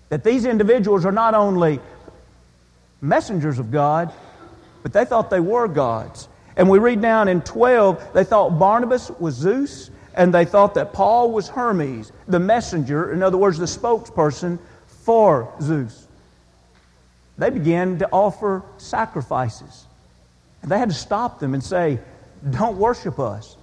that 0.08 0.24
these 0.24 0.46
individuals 0.46 1.06
are 1.06 1.12
not 1.12 1.36
only 1.36 1.80
messengers 3.02 3.60
of 3.60 3.72
God, 3.72 4.12
but 4.82 4.94
they 4.94 5.06
thought 5.06 5.30
they 5.30 5.40
were 5.40 5.68
gods. 5.68 6.28
And 6.56 6.68
we 6.68 6.80
read 6.80 7.02
down 7.02 7.28
in 7.28 7.42
12, 7.42 8.14
they 8.14 8.24
thought 8.24 8.58
Barnabas 8.58 9.12
was 9.12 9.36
Zeus, 9.36 9.92
and 10.20 10.34
they 10.34 10.44
thought 10.44 10.74
that 10.74 10.92
Paul 10.92 11.32
was 11.32 11.48
Hermes, 11.48 12.12
the 12.28 12.42
messenger, 12.42 13.14
in 13.14 13.24
other 13.24 13.38
words, 13.38 13.58
the 13.58 13.66
spokesperson 13.66 14.60
for 14.86 15.54
Zeus. 15.62 16.08
They 17.38 17.50
began 17.50 18.00
to 18.00 18.10
offer 18.12 18.62
sacrifices. 18.78 19.86
And 20.62 20.70
they 20.70 20.78
had 20.78 20.90
to 20.90 20.96
stop 20.96 21.40
them 21.40 21.54
and 21.54 21.64
say, 21.64 22.00
Don't 22.50 22.78
worship 22.78 23.18
us. 23.18 23.56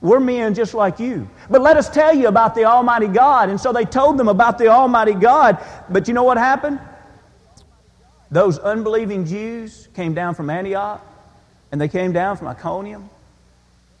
We're 0.00 0.20
men 0.20 0.54
just 0.54 0.72
like 0.72 1.00
you. 1.00 1.28
But 1.50 1.62
let 1.62 1.76
us 1.76 1.90
tell 1.90 2.14
you 2.14 2.28
about 2.28 2.54
the 2.54 2.64
Almighty 2.64 3.08
God. 3.08 3.48
And 3.48 3.60
so 3.60 3.72
they 3.72 3.84
told 3.84 4.16
them 4.16 4.28
about 4.28 4.56
the 4.56 4.68
Almighty 4.68 5.14
God. 5.14 5.58
But 5.90 6.06
you 6.06 6.14
know 6.14 6.22
what 6.22 6.36
happened? 6.36 6.78
Those 8.30 8.60
unbelieving 8.60 9.26
Jews 9.26 9.88
came 9.94 10.14
down 10.14 10.36
from 10.36 10.48
Antioch, 10.48 11.04
and 11.72 11.80
they 11.80 11.88
came 11.88 12.12
down 12.12 12.36
from 12.36 12.46
Iconium, 12.46 13.10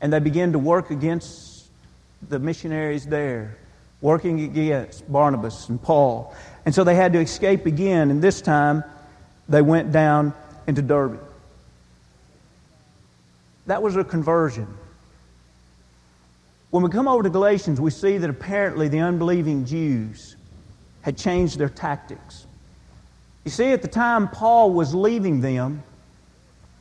and 0.00 0.12
they 0.12 0.20
began 0.20 0.52
to 0.52 0.60
work 0.60 0.92
against 0.92 1.53
the 2.28 2.38
missionaries 2.38 3.06
there 3.06 3.56
working 4.00 4.40
against 4.40 5.10
Barnabas 5.10 5.68
and 5.68 5.80
Paul. 5.80 6.34
And 6.66 6.74
so 6.74 6.84
they 6.84 6.94
had 6.94 7.12
to 7.14 7.20
escape 7.20 7.66
again, 7.66 8.10
and 8.10 8.20
this 8.20 8.42
time 8.42 8.84
they 9.48 9.62
went 9.62 9.92
down 9.92 10.34
into 10.66 10.82
Derbe. 10.82 11.20
That 13.66 13.82
was 13.82 13.96
a 13.96 14.04
conversion. 14.04 14.66
When 16.70 16.82
we 16.82 16.90
come 16.90 17.08
over 17.08 17.22
to 17.22 17.30
Galatians, 17.30 17.80
we 17.80 17.90
see 17.90 18.18
that 18.18 18.28
apparently 18.28 18.88
the 18.88 19.00
unbelieving 19.00 19.64
Jews 19.64 20.36
had 21.02 21.16
changed 21.16 21.58
their 21.58 21.68
tactics. 21.68 22.46
You 23.44 23.50
see, 23.50 23.72
at 23.72 23.80
the 23.80 23.88
time 23.88 24.28
Paul 24.28 24.70
was 24.70 24.94
leaving 24.94 25.40
them, 25.40 25.82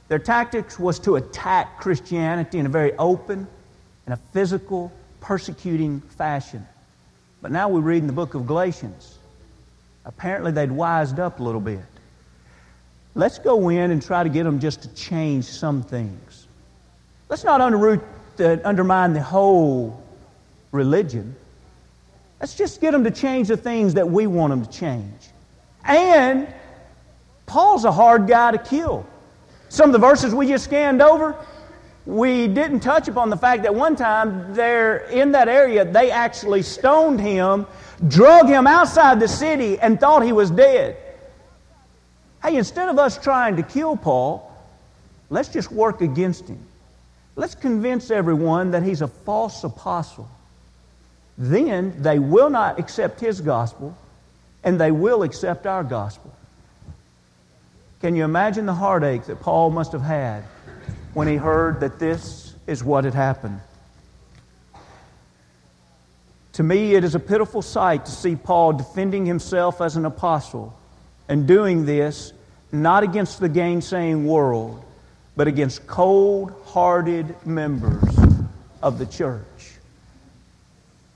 their 0.08 0.20
tactics 0.20 0.80
was 0.80 1.00
to 1.00 1.16
attack 1.16 1.80
Christianity 1.80 2.60
in 2.60 2.66
a 2.66 2.70
very 2.70 2.94
open 2.98 3.48
and 4.06 4.14
a 4.14 4.18
physical 4.34 4.92
persecuting 5.24 6.01
fashion. 6.01 6.68
But 7.42 7.51
now 7.51 7.70
we 7.70 7.82
read 7.82 7.98
in 7.98 8.08
the 8.08 8.13
book 8.13 8.36
of 8.36 8.46
Galatians. 8.46 9.18
Apparently, 10.06 10.51
they'd 10.51 10.72
wised 10.72 11.20
up 11.20 11.39
a 11.39 11.44
little 11.44 11.62
bit. 11.62 11.80
Let's 13.15 13.39
go 13.39 13.70
in 13.70 13.92
and 13.92 14.01
try 14.01 14.24
to 14.24 14.30
get 14.30 14.44
them 14.44 14.60
just 14.60 14.84
to 14.84 14.94
change 14.94 15.46
some 15.46 15.82
things. 15.82 16.48
Let's 17.30 17.44
not 17.44 17.62
underroot, 17.62 18.03
undermine 18.65 19.13
the 19.13 19.22
whole 19.22 20.03
religion. 20.72 21.36
Let's 22.39 22.56
just 22.56 22.82
get 22.82 22.92
them 22.92 23.06
to 23.06 23.12
change 23.12 23.48
the 23.48 23.58
things 23.58 23.94
that 23.94 24.10
we 24.10 24.27
want 24.27 24.51
them 24.51 24.65
to 24.65 24.72
change. 24.72 25.30
And 25.86 26.53
Paul's 27.46 27.86
a 27.86 27.92
hard 27.92 28.27
guy 28.27 28.51
to 28.51 28.58
kill. 28.58 29.06
Some 29.70 29.89
of 29.89 29.94
the 29.94 30.00
verses 30.00 30.36
we 30.36 30.48
just 30.48 30.65
scanned 30.65 31.01
over, 31.01 31.36
we 32.05 32.48
didn't 32.48 32.81
touch 32.81 33.07
upon 33.07 33.29
the 33.29 33.38
fact 33.38 33.63
that 33.63 33.74
one 33.74 33.95
time 33.95 34.53
there 34.53 34.98
in 35.05 35.31
that 35.31 35.48
area 35.48 35.86
they 35.86 36.12
actually 36.12 36.62
stoned 36.62 37.22
him, 37.22 37.65
drug 38.07 38.48
him 38.48 38.67
outside 38.67 39.19
the 39.19 39.27
city, 39.27 39.79
and 39.79 40.00
thought 40.00 40.24
he 40.24 40.33
was 40.33 40.51
dead. 40.51 40.98
Hey, 42.43 42.57
instead 42.57 42.89
of 42.89 43.00
us 43.00 43.17
trying 43.17 43.55
to 43.55 43.63
kill 43.63 43.95
Paul, 43.95 44.51
let's 45.29 45.48
just 45.48 45.72
work 45.72 46.01
against 46.01 46.50
him. 46.50 46.60
Let's 47.38 47.55
convince 47.55 48.12
everyone 48.12 48.72
that 48.72 48.83
he's 48.83 49.01
a 49.01 49.07
false 49.07 49.63
apostle. 49.63 50.29
Then 51.38 52.01
they 52.03 52.19
will 52.19 52.50
not 52.50 52.79
accept 52.79 53.22
his 53.22 53.39
gospel, 53.39 53.95
and 54.63 54.79
they 54.79 54.91
will 54.91 55.24
accept 55.24 55.65
our 55.65 55.83
gospel. 55.83 56.33
Can 58.01 58.15
you 58.15 58.25
imagine 58.25 58.65
the 58.65 58.74
heartache 58.74 59.25
that 59.27 59.39
Paul 59.39 59.72
must 59.72 59.93
have 59.93 60.01
had 60.01 60.43
when 61.13 61.27
he 61.27 61.36
heard 61.36 61.79
that 61.82 62.00
this 62.00 62.55
is 62.67 62.84
what 62.84 63.03
had 63.03 63.13
happened? 63.13 63.60
To 66.53 66.63
me, 66.63 66.96
it 66.96 67.03
is 67.03 67.15
a 67.15 67.20
pitiful 67.20 67.62
sight 67.62 68.05
to 68.05 68.12
see 68.12 68.36
Paul 68.36 68.74
defending 68.74 69.25
himself 69.25 69.82
as 69.82 69.96
an 69.96 70.05
apostle 70.05 70.77
and 71.27 71.48
doing 71.48 71.86
this 71.86 72.34
not 72.72 73.03
against 73.03 73.39
the 73.39 73.50
gainsaying 73.50 74.25
world, 74.25 74.84
but 75.36 75.48
against 75.48 75.88
cold 75.88 76.53
hearted 76.65 77.36
members 77.46 78.03
of 78.82 79.00
the 79.00 79.05
church. 79.05 79.46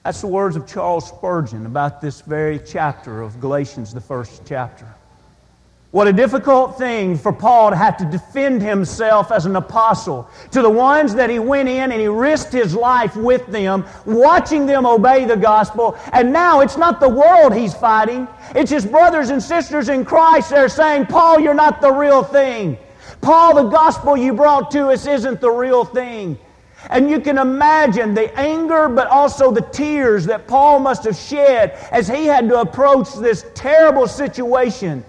That's 0.03 0.21
the 0.21 0.27
words 0.27 0.55
of 0.55 0.65
Charles 0.67 1.07
Spurgeon 1.07 1.65
about 1.65 1.99
this 1.99 2.21
very 2.21 2.59
chapter 2.59 3.21
of 3.21 3.39
Galatians, 3.41 3.93
the 3.93 4.01
first 4.01 4.41
chapter. 4.45 4.87
What 5.97 6.07
a 6.07 6.13
difficult 6.13 6.77
thing 6.77 7.17
for 7.17 7.33
Paul 7.33 7.71
to 7.71 7.75
have 7.75 7.97
to 7.97 8.05
defend 8.05 8.61
himself 8.61 9.31
as 9.31 9.47
an 9.47 9.55
apostle 9.55 10.29
to 10.51 10.61
the 10.61 10.69
ones 10.69 11.15
that 11.15 11.27
he 11.27 11.39
went 11.39 11.69
in 11.69 11.91
and 11.91 11.99
he 11.99 12.07
risked 12.07 12.53
his 12.53 12.75
life 12.75 13.15
with 13.15 13.47
them, 13.47 13.83
watching 14.05 14.67
them 14.67 14.85
obey 14.85 15.25
the 15.25 15.35
gospel. 15.35 15.97
And 16.13 16.31
now 16.31 16.59
it's 16.59 16.77
not 16.77 16.99
the 16.99 17.09
world 17.09 17.55
he's 17.55 17.73
fighting, 17.73 18.27
it's 18.53 18.69
his 18.69 18.85
brothers 18.85 19.31
and 19.31 19.41
sisters 19.41 19.89
in 19.89 20.05
Christ 20.05 20.51
that 20.51 20.59
are 20.59 20.69
saying, 20.69 21.07
Paul, 21.07 21.39
you're 21.39 21.55
not 21.55 21.81
the 21.81 21.91
real 21.91 22.23
thing. 22.23 22.77
Paul, 23.21 23.55
the 23.55 23.69
gospel 23.71 24.15
you 24.15 24.33
brought 24.33 24.69
to 24.73 24.89
us 24.89 25.07
isn't 25.07 25.41
the 25.41 25.49
real 25.49 25.83
thing. 25.83 26.37
And 26.91 27.09
you 27.09 27.19
can 27.19 27.39
imagine 27.39 28.13
the 28.13 28.31
anger, 28.39 28.87
but 28.87 29.07
also 29.07 29.49
the 29.49 29.61
tears 29.61 30.27
that 30.27 30.45
Paul 30.45 30.77
must 30.77 31.05
have 31.05 31.15
shed 31.15 31.71
as 31.91 32.07
he 32.07 32.27
had 32.27 32.47
to 32.49 32.61
approach 32.61 33.15
this 33.15 33.47
terrible 33.55 34.07
situation. 34.07 35.03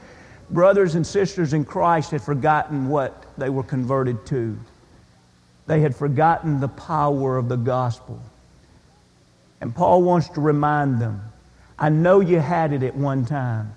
Brothers 0.51 0.95
and 0.95 1.07
sisters 1.07 1.53
in 1.53 1.65
Christ 1.65 2.11
had 2.11 2.23
forgotten 2.23 2.89
what 2.89 3.27
they 3.37 3.51
were 3.51 3.63
converted 3.63 4.25
to, 4.27 4.59
they 5.67 5.81
had 5.81 5.95
forgotten 5.95 6.61
the 6.61 6.69
power 6.69 7.37
of 7.37 7.49
the 7.49 7.57
gospel. 7.57 8.21
And 9.61 9.75
Paul 9.75 10.03
wants 10.03 10.29
to 10.31 10.41
remind 10.41 11.01
them 11.01 11.21
I 11.79 11.91
know 11.91 12.21
you 12.21 12.41
had 12.41 12.73
it 12.73 12.83
at 12.83 12.97
one 12.97 13.25
time, 13.25 13.75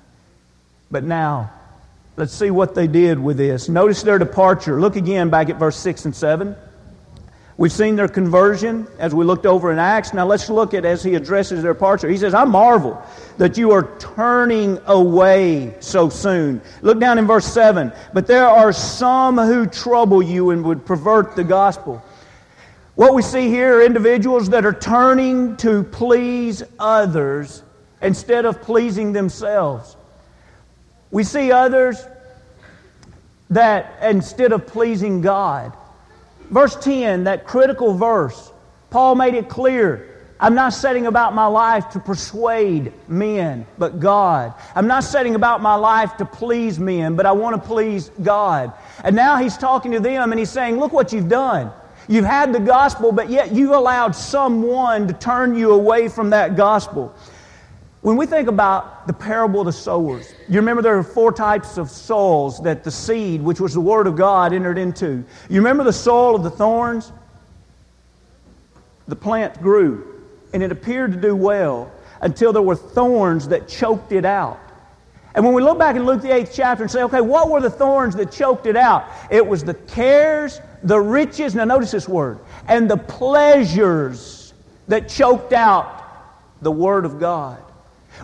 but 0.90 1.04
now 1.04 1.51
let's 2.16 2.34
see 2.34 2.50
what 2.50 2.74
they 2.74 2.88
did 2.88 3.20
with 3.20 3.38
this. 3.38 3.70
Notice 3.70 4.01
their 4.01 4.18
departure. 4.18 4.80
Look 4.80 4.96
again 4.96 5.30
back 5.30 5.50
at 5.50 5.58
verse 5.58 5.75
6 5.75 6.06
and 6.06 6.16
7. 6.16 6.56
We've 7.62 7.72
seen 7.72 7.96
their 7.96 8.08
conversion 8.08 8.88
as 8.98 9.13
we 9.13 9.24
looked 9.24 9.46
over 9.46 9.72
in 9.72 9.77
Acts. 9.77 10.15
Now 10.15 10.25
let's 10.25 10.50
look 10.50 10.74
at 10.74 10.84
as 10.84 11.03
he 11.03 11.13
addresses 11.13 11.62
their 11.62 11.74
departure. 11.74 12.10
He 12.10 12.18
says, 12.18 12.34
I 12.34 12.44
marvel 12.44 13.00
that 13.38 13.56
you 13.56 13.70
are 13.70 13.96
turning 14.00 14.80
away 14.88 15.75
so 15.80 16.10
soon. 16.10 16.60
Look 16.81 17.00
down 17.00 17.20
in 17.20 17.27
verse 17.27 17.46
7. 17.46 17.94
But 18.14 18.25
there 18.25 18.48
are 18.48 18.74
some 18.74 19.38
who 19.38 19.68
trouble 19.68 20.24
you 20.24 20.50
and 20.50 20.66
would 20.66 20.88
pervert 20.88 21.36
the 21.36 21.44
gospel. 21.44 22.03
What 22.96 23.14
we 23.14 23.22
see 23.22 23.48
here 23.50 23.77
are 23.77 23.86
individuals 23.86 24.50
that 24.50 24.66
are 24.66 24.74
turning 24.74 25.55
to 25.57 25.83
please 25.83 26.64
others 26.79 27.62
instead 28.01 28.46
of 28.46 28.59
pleasing 28.64 29.14
themselves. 29.14 29.96
We 31.12 31.24
see 31.24 31.51
others 31.51 32.03
that 33.51 34.00
instead 34.01 34.51
of 34.51 34.66
pleasing 34.66 35.22
God, 35.22 35.77
Verse 36.51 36.75
10, 36.75 37.24
that 37.24 37.48
critical 37.48 37.94
verse, 37.94 38.51
Paul 38.90 39.16
made 39.16 39.33
it 39.33 39.48
clear. 39.48 40.07
I'm 40.37 40.53
not 40.53 40.74
setting 40.74 41.05
about 41.05 41.33
my 41.33 41.46
life 41.46 41.90
to 41.92 42.00
persuade 42.00 42.92
men, 43.07 43.66
but 43.77 44.00
God. 44.00 44.53
I'm 44.75 44.87
not 44.87 45.05
setting 45.05 45.35
about 45.35 45.61
my 45.61 45.75
life 45.75 46.18
to 46.18 46.25
please 46.25 46.77
men, 46.77 47.16
but 47.16 47.25
I 47.25 47.31
want 47.31 47.55
to 47.55 47.68
please 47.68 48.09
God. 48.22 48.74
And 49.03 49.16
now 49.16 49.37
he's 49.37 49.55
talking 49.55 49.92
to 49.92 50.00
them 50.00 50.31
and 50.31 50.40
he's 50.40 50.50
saying, 50.50 50.77
Look 50.77 50.92
what 50.92 51.14
you've 51.14 51.29
done. 51.29 51.72
You've 52.07 52.25
had 52.25 52.51
the 52.51 52.59
gospel, 52.59 53.11
but 53.11 53.29
yet 53.29 53.53
you 53.53 53.75
allowed 53.75 54.16
someone 54.16 55.07
to 55.07 55.14
turn 55.14 55.55
you 55.55 55.72
away 55.72 56.09
from 56.09 56.31
that 56.31 56.57
gospel. 56.57 57.16
When 58.01 58.18
we 58.18 58.25
think 58.25 58.48
about 58.48 59.05
the 59.05 59.14
parable 59.14 59.59
of 59.59 59.68
the 59.68 59.72
sowers, 59.72 60.33
you 60.50 60.55
remember 60.55 60.81
there 60.81 60.98
are 60.98 61.03
four 61.03 61.31
types 61.31 61.77
of 61.77 61.90
soils 61.92 62.59
that 62.64 62.83
the 62.83 62.90
seed, 62.90 63.44
which 63.44 63.61
was 63.61 63.75
the 63.75 63.81
Word 63.81 64.07
of 64.07 64.16
God, 64.16 64.53
entered 64.53 64.79
into. 64.79 65.24
You 65.50 65.57
remember 65.57 65.83
the 65.83 65.94
soil 65.94 66.35
of 66.35 66.42
the 66.42 66.50
thorns? 66.50 67.11
The 69.07 69.16
plant 69.16 69.61
grew, 69.61 70.24
and 70.51 70.64
it 70.64 70.72
appeared 70.72 71.11
to 71.11 71.20
do 71.20 71.35
well 71.35 71.92
until 72.22 72.51
there 72.51 72.64
were 72.64 72.75
thorns 72.75 73.48
that 73.50 73.68
choked 73.68 74.11
it 74.11 74.25
out. 74.25 74.59
And 75.35 75.46
when 75.46 75.53
we 75.53 75.61
look 75.61 75.77
back 75.77 75.96
in 75.96 76.03
Luke 76.03 76.24
the 76.24 76.33
eighth 76.33 76.53
chapter 76.55 76.83
and 76.83 76.92
say, 76.92 77.03
okay, 77.03 77.22
what 77.22 77.50
were 77.50 77.61
the 77.61 77.70
thorns 77.70 78.16
that 78.16 78.31
choked 78.31 78.66
it 78.66 78.75
out? 78.75 79.05
It 79.29 79.46
was 79.46 79.64
the 79.64 79.75
cares, 79.75 80.59
the 80.83 81.00
riches, 81.00 81.53
now 81.53 81.66
notice 81.66 81.92
this 81.92 82.09
word, 82.09 82.40
and 82.68 82.90
the 82.90 82.98
pleasures 82.98 84.53
that 84.87 85.07
choked 85.07 85.53
out 85.53 86.03
the 86.61 86.72
Word 86.72 87.05
of 87.05 87.20
God. 87.20 87.61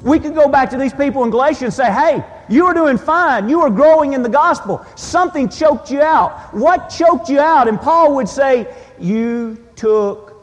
We 0.04 0.20
could 0.20 0.36
go 0.36 0.48
back 0.48 0.70
to 0.72 0.78
these 0.78 0.94
people 0.94 1.24
in 1.24 1.30
Galatia 1.30 1.66
and 1.66 1.74
say, 1.74 1.92
hey, 1.92 2.24
you 2.50 2.66
were 2.66 2.74
doing 2.74 2.98
fine. 2.98 3.50
You 3.50 3.62
were 3.62 3.70
growing 3.70 4.14
in 4.14 4.24
the 4.24 4.30
gospel. 4.30 4.86
Something 4.96 5.50
choked 5.50 5.92
you 5.92 6.02
out. 6.02 6.54
What 6.54 6.90
choked 6.90 7.30
you 7.30 7.40
out? 7.40 7.68
And 7.68 7.80
Paul 7.80 8.16
would 8.16 8.30
say, 8.30 8.74
you 9.00 9.58
took 9.76 10.34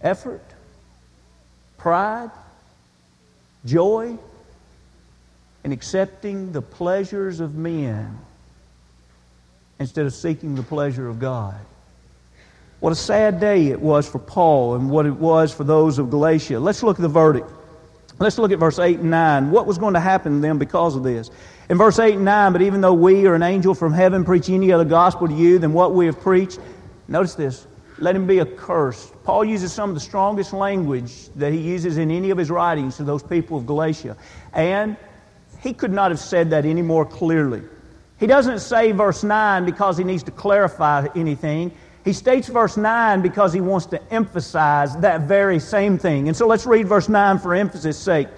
effort, 0.00 0.44
pride, 1.76 2.30
joy 3.64 4.16
in 5.64 5.72
accepting 5.72 6.52
the 6.52 6.62
pleasures 6.62 7.40
of 7.40 7.54
men 7.54 8.18
instead 9.78 10.06
of 10.06 10.14
seeking 10.14 10.54
the 10.54 10.62
pleasure 10.62 11.08
of 11.08 11.18
God. 11.18 11.56
What 12.80 12.92
a 12.92 12.96
sad 12.96 13.40
day 13.40 13.66
it 13.68 13.80
was 13.80 14.08
for 14.08 14.18
Paul 14.18 14.76
and 14.76 14.88
what 14.88 15.04
it 15.04 15.14
was 15.14 15.52
for 15.52 15.64
those 15.64 15.98
of 15.98 16.10
Galatia. 16.10 16.60
Let's 16.60 16.82
look 16.82 16.96
at 16.96 17.02
the 17.02 17.08
verdict. 17.08 17.50
Let's 18.20 18.36
look 18.36 18.50
at 18.50 18.58
verse 18.58 18.78
8 18.78 18.98
and 18.98 19.10
9. 19.10 19.50
What 19.50 19.66
was 19.66 19.78
going 19.78 19.94
to 19.94 20.00
happen 20.00 20.34
to 20.34 20.40
them 20.40 20.58
because 20.58 20.96
of 20.96 21.04
this? 21.04 21.30
In 21.68 21.78
verse 21.78 21.98
8 21.98 22.16
and 22.16 22.24
9, 22.24 22.52
but 22.52 22.62
even 22.62 22.80
though 22.80 22.94
we 22.94 23.26
or 23.26 23.34
an 23.34 23.42
angel 23.42 23.74
from 23.74 23.92
heaven 23.92 24.24
preach 24.24 24.50
any 24.50 24.72
other 24.72 24.84
gospel 24.84 25.28
to 25.28 25.34
you 25.34 25.58
than 25.58 25.72
what 25.72 25.94
we 25.94 26.06
have 26.06 26.20
preached, 26.20 26.58
notice 27.06 27.34
this, 27.34 27.66
let 27.98 28.16
him 28.16 28.26
be 28.26 28.40
accursed. 28.40 29.12
Paul 29.22 29.44
uses 29.44 29.72
some 29.72 29.88
of 29.88 29.94
the 29.94 30.00
strongest 30.00 30.52
language 30.52 31.28
that 31.36 31.52
he 31.52 31.60
uses 31.60 31.98
in 31.98 32.10
any 32.10 32.30
of 32.30 32.38
his 32.38 32.50
writings 32.50 32.96
to 32.96 33.04
those 33.04 33.22
people 33.22 33.58
of 33.58 33.66
Galatia. 33.66 34.16
And 34.52 34.96
he 35.60 35.72
could 35.72 35.92
not 35.92 36.10
have 36.10 36.20
said 36.20 36.50
that 36.50 36.64
any 36.64 36.82
more 36.82 37.04
clearly. 37.04 37.62
He 38.18 38.26
doesn't 38.26 38.60
say 38.60 38.90
verse 38.90 39.22
9 39.22 39.64
because 39.64 39.96
he 39.96 40.02
needs 40.02 40.24
to 40.24 40.32
clarify 40.32 41.06
anything. 41.14 41.72
He 42.08 42.14
states 42.14 42.48
verse 42.48 42.78
9 42.78 43.20
because 43.20 43.52
he 43.52 43.60
wants 43.60 43.84
to 43.84 44.02
emphasize 44.10 44.96
that 44.96 45.28
very 45.28 45.60
same 45.60 45.98
thing. 45.98 46.28
And 46.28 46.34
so 46.34 46.46
let's 46.46 46.64
read 46.64 46.88
verse 46.88 47.06
9 47.06 47.38
for 47.38 47.54
emphasis' 47.54 47.98
sake. 47.98 48.28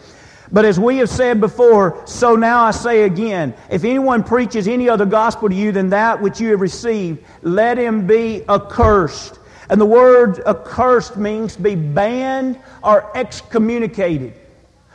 But 0.51 0.65
as 0.65 0.81
we 0.81 0.97
have 0.97 1.09
said 1.09 1.41
before, 1.41 2.03
so 2.05 2.35
now 2.35 2.65
I 2.65 2.73
say 2.73 3.05
again 3.05 3.55
if 3.71 3.85
anyone 3.85 4.25
preaches 4.25 4.67
any 4.67 4.89
other 4.89 5.07
gospel 5.07 5.49
to 5.49 5.55
you 5.55 5.71
than 5.71 5.91
that 5.91 6.21
which 6.21 6.41
you 6.41 6.51
have 6.51 6.61
received, 6.61 7.25
let 7.43 7.79
him 7.79 8.09
be 8.09 8.43
accursed. 8.49 9.39
And 9.69 9.81
the 9.81 9.87
word 9.87 10.41
accursed 10.49 11.17
means 11.17 11.57
be 11.57 11.77
banned 11.77 12.59
or 12.83 13.17
excommunicated. 13.17 14.35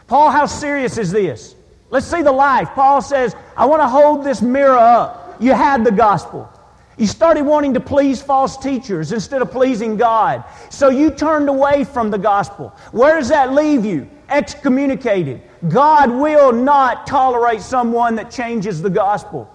Paul, 0.08 0.32
how 0.32 0.48
serious 0.48 0.98
is 0.98 1.14
this? 1.14 1.56
Let's 1.92 2.08
see 2.08 2.24
the 2.24 2.34
life. 2.34 2.68
Paul 2.72 3.02
says, 3.02 3.38
I 3.56 3.68
want 3.68 3.82
to 3.82 3.88
hold 3.88 4.26
this 4.26 4.42
mirror 4.42 4.76
up. 4.76 5.38
You 5.40 5.54
had 5.54 5.86
the 5.86 5.92
gospel. 5.92 6.52
You 6.98 7.08
started 7.08 7.44
wanting 7.44 7.74
to 7.74 7.80
please 7.82 8.22
false 8.22 8.58
teachers 8.58 9.12
instead 9.12 9.42
of 9.42 9.52
pleasing 9.52 9.98
God. 9.98 10.46
So 10.70 10.90
you 10.90 11.12
turned 11.12 11.50
away 11.50 11.84
from 11.84 12.10
the 12.10 12.18
gospel. 12.18 12.70
Where 12.92 13.18
does 13.18 13.30
that 13.30 13.54
leave 13.54 13.84
you? 13.84 14.10
Excommunicated. 14.30 15.42
God 15.68 16.10
will 16.10 16.54
not 16.54 17.06
tolerate 17.06 17.62
someone 17.62 18.16
that 18.16 18.32
changes 18.32 18.82
the 18.82 18.90
gospel. 18.90 19.54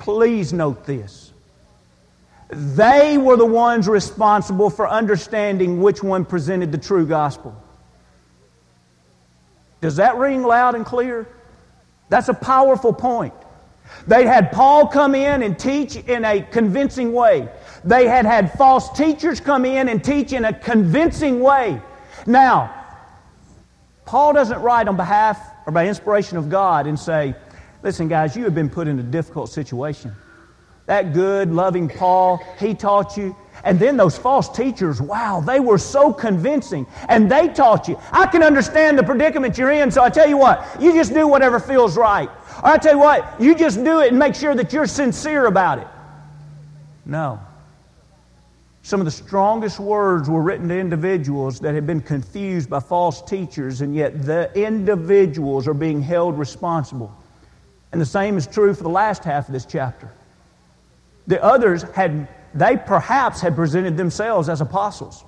Please 0.00 0.52
note 0.52 0.84
this. 0.84 1.32
They 2.50 3.16
were 3.16 3.36
the 3.36 3.46
ones 3.46 3.88
responsible 3.88 4.70
for 4.70 4.88
understanding 4.88 5.80
which 5.80 6.02
one 6.02 6.24
presented 6.24 6.72
the 6.72 6.78
true 6.78 7.06
gospel. 7.06 7.60
Does 9.80 9.96
that 9.96 10.16
ring 10.16 10.42
loud 10.42 10.74
and 10.74 10.84
clear? 10.84 11.28
That's 12.08 12.28
a 12.28 12.34
powerful 12.34 12.92
point. 12.92 13.34
They 14.06 14.26
had 14.26 14.52
Paul 14.52 14.86
come 14.88 15.14
in 15.14 15.42
and 15.42 15.58
teach 15.58 15.96
in 15.96 16.24
a 16.24 16.42
convincing 16.42 17.12
way. 17.12 17.48
They 17.84 18.06
had 18.06 18.26
had 18.26 18.52
false 18.52 18.90
teachers 18.96 19.40
come 19.40 19.64
in 19.64 19.88
and 19.88 20.02
teach 20.02 20.32
in 20.32 20.44
a 20.44 20.52
convincing 20.52 21.40
way. 21.40 21.80
Now, 22.26 22.74
Paul 24.04 24.32
doesn't 24.32 24.60
write 24.60 24.88
on 24.88 24.96
behalf 24.96 25.40
or 25.66 25.72
by 25.72 25.88
inspiration 25.88 26.36
of 26.36 26.48
God 26.48 26.86
and 26.86 26.98
say, 26.98 27.34
Listen, 27.82 28.08
guys, 28.08 28.34
you 28.34 28.44
have 28.44 28.54
been 28.54 28.70
put 28.70 28.88
in 28.88 28.98
a 28.98 29.02
difficult 29.02 29.50
situation. 29.50 30.14
That 30.86 31.14
good, 31.14 31.50
loving 31.50 31.88
Paul, 31.88 32.42
he 32.58 32.74
taught 32.74 33.16
you. 33.16 33.34
And 33.64 33.80
then 33.80 33.96
those 33.96 34.18
false 34.18 34.50
teachers, 34.50 35.00
wow, 35.00 35.40
they 35.40 35.58
were 35.58 35.78
so 35.78 36.12
convincing. 36.12 36.86
And 37.08 37.30
they 37.30 37.48
taught 37.48 37.88
you. 37.88 37.98
I 38.12 38.26
can 38.26 38.42
understand 38.42 38.98
the 38.98 39.02
predicament 39.02 39.56
you're 39.56 39.70
in, 39.70 39.90
so 39.90 40.02
I 40.02 40.10
tell 40.10 40.28
you 40.28 40.36
what, 40.36 40.66
you 40.78 40.92
just 40.92 41.14
do 41.14 41.26
whatever 41.26 41.58
feels 41.58 41.96
right. 41.96 42.28
Or 42.62 42.68
I 42.68 42.76
tell 42.76 42.92
you 42.92 42.98
what, 42.98 43.40
you 43.40 43.54
just 43.54 43.82
do 43.82 44.00
it 44.00 44.10
and 44.10 44.18
make 44.18 44.34
sure 44.34 44.54
that 44.54 44.72
you're 44.72 44.86
sincere 44.86 45.46
about 45.46 45.78
it. 45.78 45.86
No. 47.06 47.40
Some 48.82 49.00
of 49.00 49.06
the 49.06 49.10
strongest 49.10 49.80
words 49.80 50.28
were 50.28 50.42
written 50.42 50.68
to 50.68 50.78
individuals 50.78 51.58
that 51.60 51.74
had 51.74 51.86
been 51.86 52.02
confused 52.02 52.68
by 52.68 52.80
false 52.80 53.22
teachers, 53.22 53.80
and 53.80 53.94
yet 53.94 54.26
the 54.26 54.52
individuals 54.54 55.66
are 55.66 55.72
being 55.72 56.02
held 56.02 56.38
responsible. 56.38 57.10
And 57.92 58.00
the 58.00 58.06
same 58.06 58.36
is 58.36 58.46
true 58.46 58.74
for 58.74 58.82
the 58.82 58.90
last 58.90 59.24
half 59.24 59.48
of 59.48 59.54
this 59.54 59.64
chapter. 59.64 60.10
The 61.26 61.42
others 61.42 61.82
had, 61.94 62.28
they 62.54 62.76
perhaps 62.76 63.40
had 63.40 63.54
presented 63.54 63.96
themselves 63.96 64.48
as 64.48 64.60
apostles. 64.60 65.24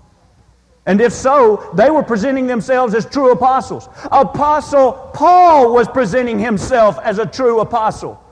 And 0.85 1.01
if 1.01 1.13
so, 1.13 1.71
they 1.75 1.91
were 1.91 2.03
presenting 2.03 2.47
themselves 2.47 2.95
as 2.95 3.07
true 3.07 3.33
apostles. 3.33 3.89
Apostle 4.13 5.11
Paul 5.15 5.73
was 5.75 5.89
presenting 5.89 6.39
himself 6.39 6.99
as 7.03 7.19
a 7.19 7.27
true 7.27 7.61
apostle. 7.61 8.23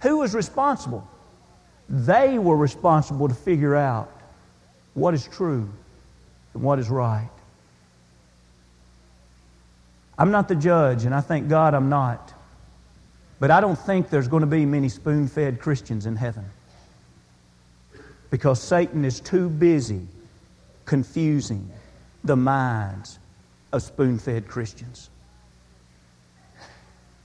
Who 0.00 0.18
was 0.18 0.34
responsible? 0.34 1.06
They 1.90 2.38
were 2.38 2.56
responsible 2.56 3.28
to 3.28 3.34
figure 3.34 3.76
out 3.76 4.10
what 4.94 5.12
is 5.12 5.26
true 5.26 5.68
and 6.54 6.62
what 6.62 6.78
is 6.78 6.88
right. 6.88 7.28
I'm 10.18 10.30
not 10.30 10.48
the 10.48 10.54
judge, 10.54 11.04
and 11.04 11.14
I 11.14 11.20
thank 11.20 11.48
God 11.48 11.74
I'm 11.74 11.88
not. 11.88 12.32
But 13.40 13.50
I 13.50 13.60
don't 13.60 13.78
think 13.78 14.10
there's 14.10 14.28
going 14.28 14.42
to 14.42 14.46
be 14.46 14.64
many 14.64 14.88
spoon 14.88 15.28
fed 15.28 15.60
Christians 15.60 16.06
in 16.06 16.16
heaven 16.16 16.44
because 18.30 18.60
Satan 18.60 19.04
is 19.04 19.20
too 19.20 19.48
busy 19.48 20.06
confusing 20.84 21.68
the 22.24 22.36
minds 22.36 23.18
of 23.72 23.82
spoon 23.82 24.18
fed 24.18 24.48
Christians. 24.48 25.10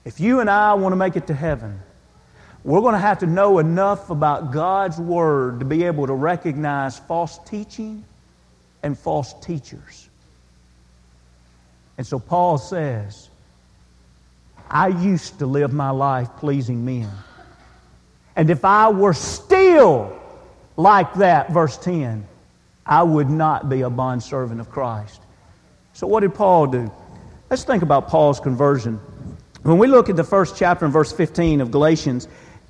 If 0.04 0.20
you 0.20 0.40
and 0.40 0.50
I 0.50 0.74
want 0.76 0.94
to 0.94 0.98
make 0.98 1.16
it 1.16 1.28
to 1.28 1.34
heaven, 1.34 1.80
we're 2.64 2.82
going 2.82 2.94
to 2.94 3.00
have 3.00 3.20
to 3.20 3.28
know 3.28 3.60
enough 3.60 4.10
about 4.10 4.52
God's 4.52 5.00
Word 5.00 5.60
to 5.60 5.66
be 5.66 5.84
able 5.84 6.08
to 6.08 6.14
recognize 6.14 6.98
false 6.98 7.40
teaching 7.46 8.04
and 8.84 8.98
false 8.98 9.34
teachers. 9.42 10.10
And 11.98 12.06
so 12.06 12.20
Paul 12.20 12.58
says, 12.58 13.30
I 14.70 14.88
used 14.88 15.40
to 15.40 15.46
live 15.46 15.74
my 15.74 15.92
life 15.92 16.30
pleasing 16.38 16.84
men. 16.86 17.10
And 18.36 18.50
if 18.50 18.66
I 18.66 18.90
were 18.90 19.14
still 19.14 20.20
like 20.78 21.14
that, 21.16 21.52
verse 21.52 21.78
10, 21.78 22.26
I 22.86 23.04
would 23.04 23.30
not 23.30 23.70
be 23.70 23.82
a 23.82 23.90
bondservant 23.90 24.60
of 24.60 24.70
Christ. 24.70 25.22
So, 25.94 26.06
what 26.08 26.20
did 26.22 26.34
Paul 26.34 26.68
do? 26.68 26.92
Let's 27.50 27.64
think 27.64 27.84
about 27.84 28.08
Paul's 28.08 28.40
conversion. 28.40 29.00
When 29.64 29.78
we 29.78 29.88
look 29.88 30.10
at 30.10 30.16
the 30.16 30.24
first 30.24 30.58
chapter 30.58 30.86
in 30.86 30.92
verse 30.92 31.12
15 31.12 31.62
of 31.62 31.72
Galatians, 31.72 32.28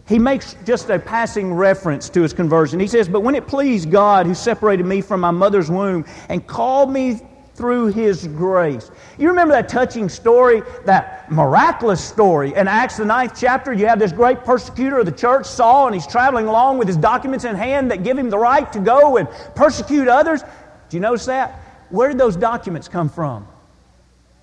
he 0.07 0.19
makes 0.19 0.55
just 0.65 0.89
a 0.89 0.99
passing 0.99 1.53
reference 1.53 2.09
to 2.09 2.21
his 2.21 2.31
conversion. 2.31 2.79
He 2.79 2.87
says, 2.87 3.09
But 3.09 3.21
when 3.21 3.35
it 3.35 3.47
pleased 3.47 3.89
God, 3.89 4.27
who 4.27 4.35
separated 4.35 4.85
me 4.85 5.01
from 5.01 5.19
my 5.19 5.31
mother's 5.31 5.71
womb 5.71 6.05
and 6.29 6.45
called 6.45 6.91
me 6.91 7.21
through 7.55 7.87
his 7.87 8.27
grace. 8.27 8.91
You 9.17 9.29
remember 9.29 9.53
that 9.53 9.69
touching 9.69 10.09
story, 10.09 10.61
that 10.85 11.31
miraculous 11.31 12.03
story 12.03 12.53
in 12.53 12.67
Acts, 12.67 12.97
the 12.97 13.05
ninth 13.05 13.33
chapter? 13.39 13.71
You 13.71 13.87
have 13.87 13.97
this 13.97 14.11
great 14.11 14.43
persecutor 14.43 14.99
of 14.99 15.05
the 15.05 15.11
church, 15.11 15.45
Saul, 15.45 15.87
and 15.87 15.95
he's 15.95 16.05
traveling 16.05 16.47
along 16.47 16.77
with 16.77 16.87
his 16.87 16.97
documents 16.97 17.45
in 17.45 17.55
hand 17.55 17.91
that 17.91 18.03
give 18.03 18.17
him 18.17 18.29
the 18.29 18.37
right 18.37 18.71
to 18.73 18.79
go 18.79 19.17
and 19.17 19.29
persecute 19.55 20.09
others. 20.09 20.43
Do 20.89 20.97
you 20.97 21.01
notice 21.01 21.25
that? 21.25 21.61
Where 21.89 22.09
did 22.09 22.17
those 22.17 22.35
documents 22.35 22.87
come 22.87 23.09
from? 23.09 23.47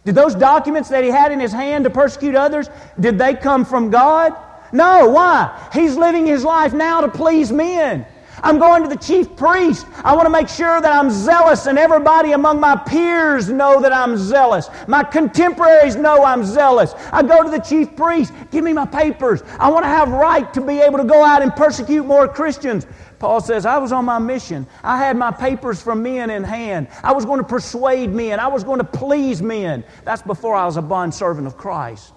Did 0.04 0.14
those 0.14 0.34
documents 0.34 0.88
that 0.88 1.04
he 1.04 1.10
had 1.10 1.32
in 1.32 1.38
his 1.38 1.52
hand 1.52 1.84
to 1.84 1.90
persecute 1.90 2.34
others, 2.34 2.68
did 2.98 3.18
they 3.18 3.34
come 3.34 3.64
from 3.64 3.90
God? 3.90 4.34
No, 4.72 5.10
why? 5.10 5.68
He's 5.72 5.96
living 5.96 6.26
his 6.26 6.44
life 6.44 6.72
now 6.72 7.02
to 7.02 7.08
please 7.08 7.52
men. 7.52 8.06
I'm 8.42 8.58
going 8.58 8.82
to 8.82 8.88
the 8.88 8.96
chief 8.96 9.36
priest. 9.36 9.86
I 10.02 10.14
want 10.14 10.26
to 10.26 10.30
make 10.30 10.48
sure 10.48 10.80
that 10.80 10.92
I'm 10.92 11.10
zealous 11.10 11.66
and 11.66 11.78
everybody 11.78 12.32
among 12.32 12.58
my 12.58 12.74
peers 12.74 13.48
know 13.48 13.80
that 13.80 13.92
I'm 13.92 14.16
zealous. 14.16 14.68
My 14.88 15.04
contemporaries 15.04 15.94
know 15.94 16.24
I'm 16.24 16.44
zealous. 16.44 16.94
I 17.12 17.22
go 17.22 17.44
to 17.44 17.50
the 17.50 17.60
chief 17.60 17.94
priest. 17.94 18.32
Give 18.50 18.64
me 18.64 18.72
my 18.72 18.86
papers. 18.86 19.42
I 19.60 19.70
want 19.70 19.84
to 19.84 19.88
have 19.88 20.08
right 20.10 20.52
to 20.54 20.60
be 20.60 20.80
able 20.80 20.98
to 20.98 21.04
go 21.04 21.22
out 21.22 21.42
and 21.42 21.54
persecute 21.54 22.04
more 22.04 22.26
Christians. 22.26 22.86
Paul 23.20 23.40
says, 23.40 23.64
I 23.64 23.78
was 23.78 23.92
on 23.92 24.04
my 24.04 24.18
mission. 24.18 24.66
I 24.82 24.98
had 24.98 25.16
my 25.16 25.30
papers 25.30 25.80
from 25.80 26.02
men 26.02 26.28
in 26.28 26.42
hand. 26.42 26.88
I 27.04 27.12
was 27.12 27.24
going 27.24 27.38
to 27.38 27.46
persuade 27.46 28.10
men. 28.10 28.40
I 28.40 28.48
was 28.48 28.64
going 28.64 28.78
to 28.78 28.84
please 28.84 29.40
men. 29.40 29.84
That's 30.04 30.22
before 30.22 30.56
I 30.56 30.66
was 30.66 30.76
a 30.76 30.82
bondservant 30.82 31.46
of 31.46 31.56
Christ. 31.56 32.12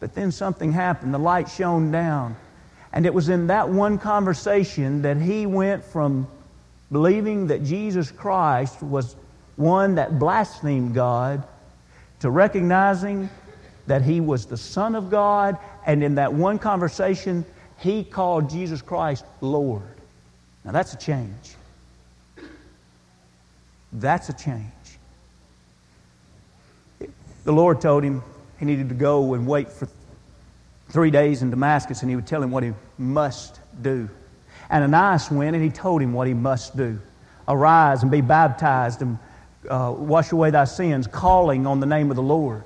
But 0.00 0.16
then 0.16 0.32
something 0.32 0.72
happened. 0.72 1.14
The 1.14 1.18
light 1.18 1.48
shone 1.48 1.92
down. 1.92 2.34
And 2.92 3.06
it 3.06 3.14
was 3.14 3.28
in 3.28 3.46
that 3.48 3.68
one 3.68 3.98
conversation 3.98 5.02
that 5.02 5.16
he 5.16 5.46
went 5.46 5.84
from 5.84 6.26
believing 6.90 7.46
that 7.48 7.62
Jesus 7.62 8.10
Christ 8.10 8.82
was 8.82 9.14
one 9.56 9.94
that 9.96 10.18
blasphemed 10.18 10.94
God 10.94 11.46
to 12.20 12.30
recognizing 12.30 13.30
that 13.86 14.02
he 14.02 14.20
was 14.20 14.46
the 14.46 14.56
Son 14.56 14.94
of 14.94 15.10
God. 15.10 15.56
And 15.86 16.02
in 16.02 16.16
that 16.16 16.32
one 16.32 16.58
conversation, 16.58 17.44
he 17.78 18.04
called 18.04 18.50
Jesus 18.50 18.82
Christ 18.82 19.24
Lord. 19.40 19.82
Now 20.64 20.72
that's 20.72 20.92
a 20.92 20.98
change. 20.98 21.54
That's 23.92 24.28
a 24.28 24.32
change. 24.32 24.66
The 27.44 27.52
Lord 27.52 27.80
told 27.80 28.04
him, 28.04 28.22
he 28.58 28.66
needed 28.66 28.90
to 28.90 28.94
go 28.94 29.34
and 29.34 29.46
wait 29.46 29.70
for 29.70 29.88
three 30.90 31.10
days 31.10 31.42
in 31.42 31.50
Damascus, 31.50 32.02
and 32.02 32.10
he 32.10 32.16
would 32.16 32.26
tell 32.26 32.42
him 32.42 32.50
what 32.50 32.62
he 32.62 32.72
must 32.98 33.60
do. 33.82 34.08
And 34.68 34.84
Ananias 34.84 35.30
went 35.30 35.56
and 35.56 35.64
he 35.64 35.70
told 35.70 36.02
him 36.02 36.12
what 36.12 36.26
he 36.26 36.34
must 36.34 36.76
do 36.76 37.00
Arise 37.48 38.02
and 38.02 38.12
be 38.12 38.20
baptized 38.20 39.02
and 39.02 39.18
uh, 39.68 39.92
wash 39.96 40.30
away 40.30 40.50
thy 40.50 40.64
sins, 40.64 41.08
calling 41.08 41.66
on 41.66 41.80
the 41.80 41.86
name 41.86 42.10
of 42.10 42.16
the 42.16 42.22
Lord. 42.22 42.62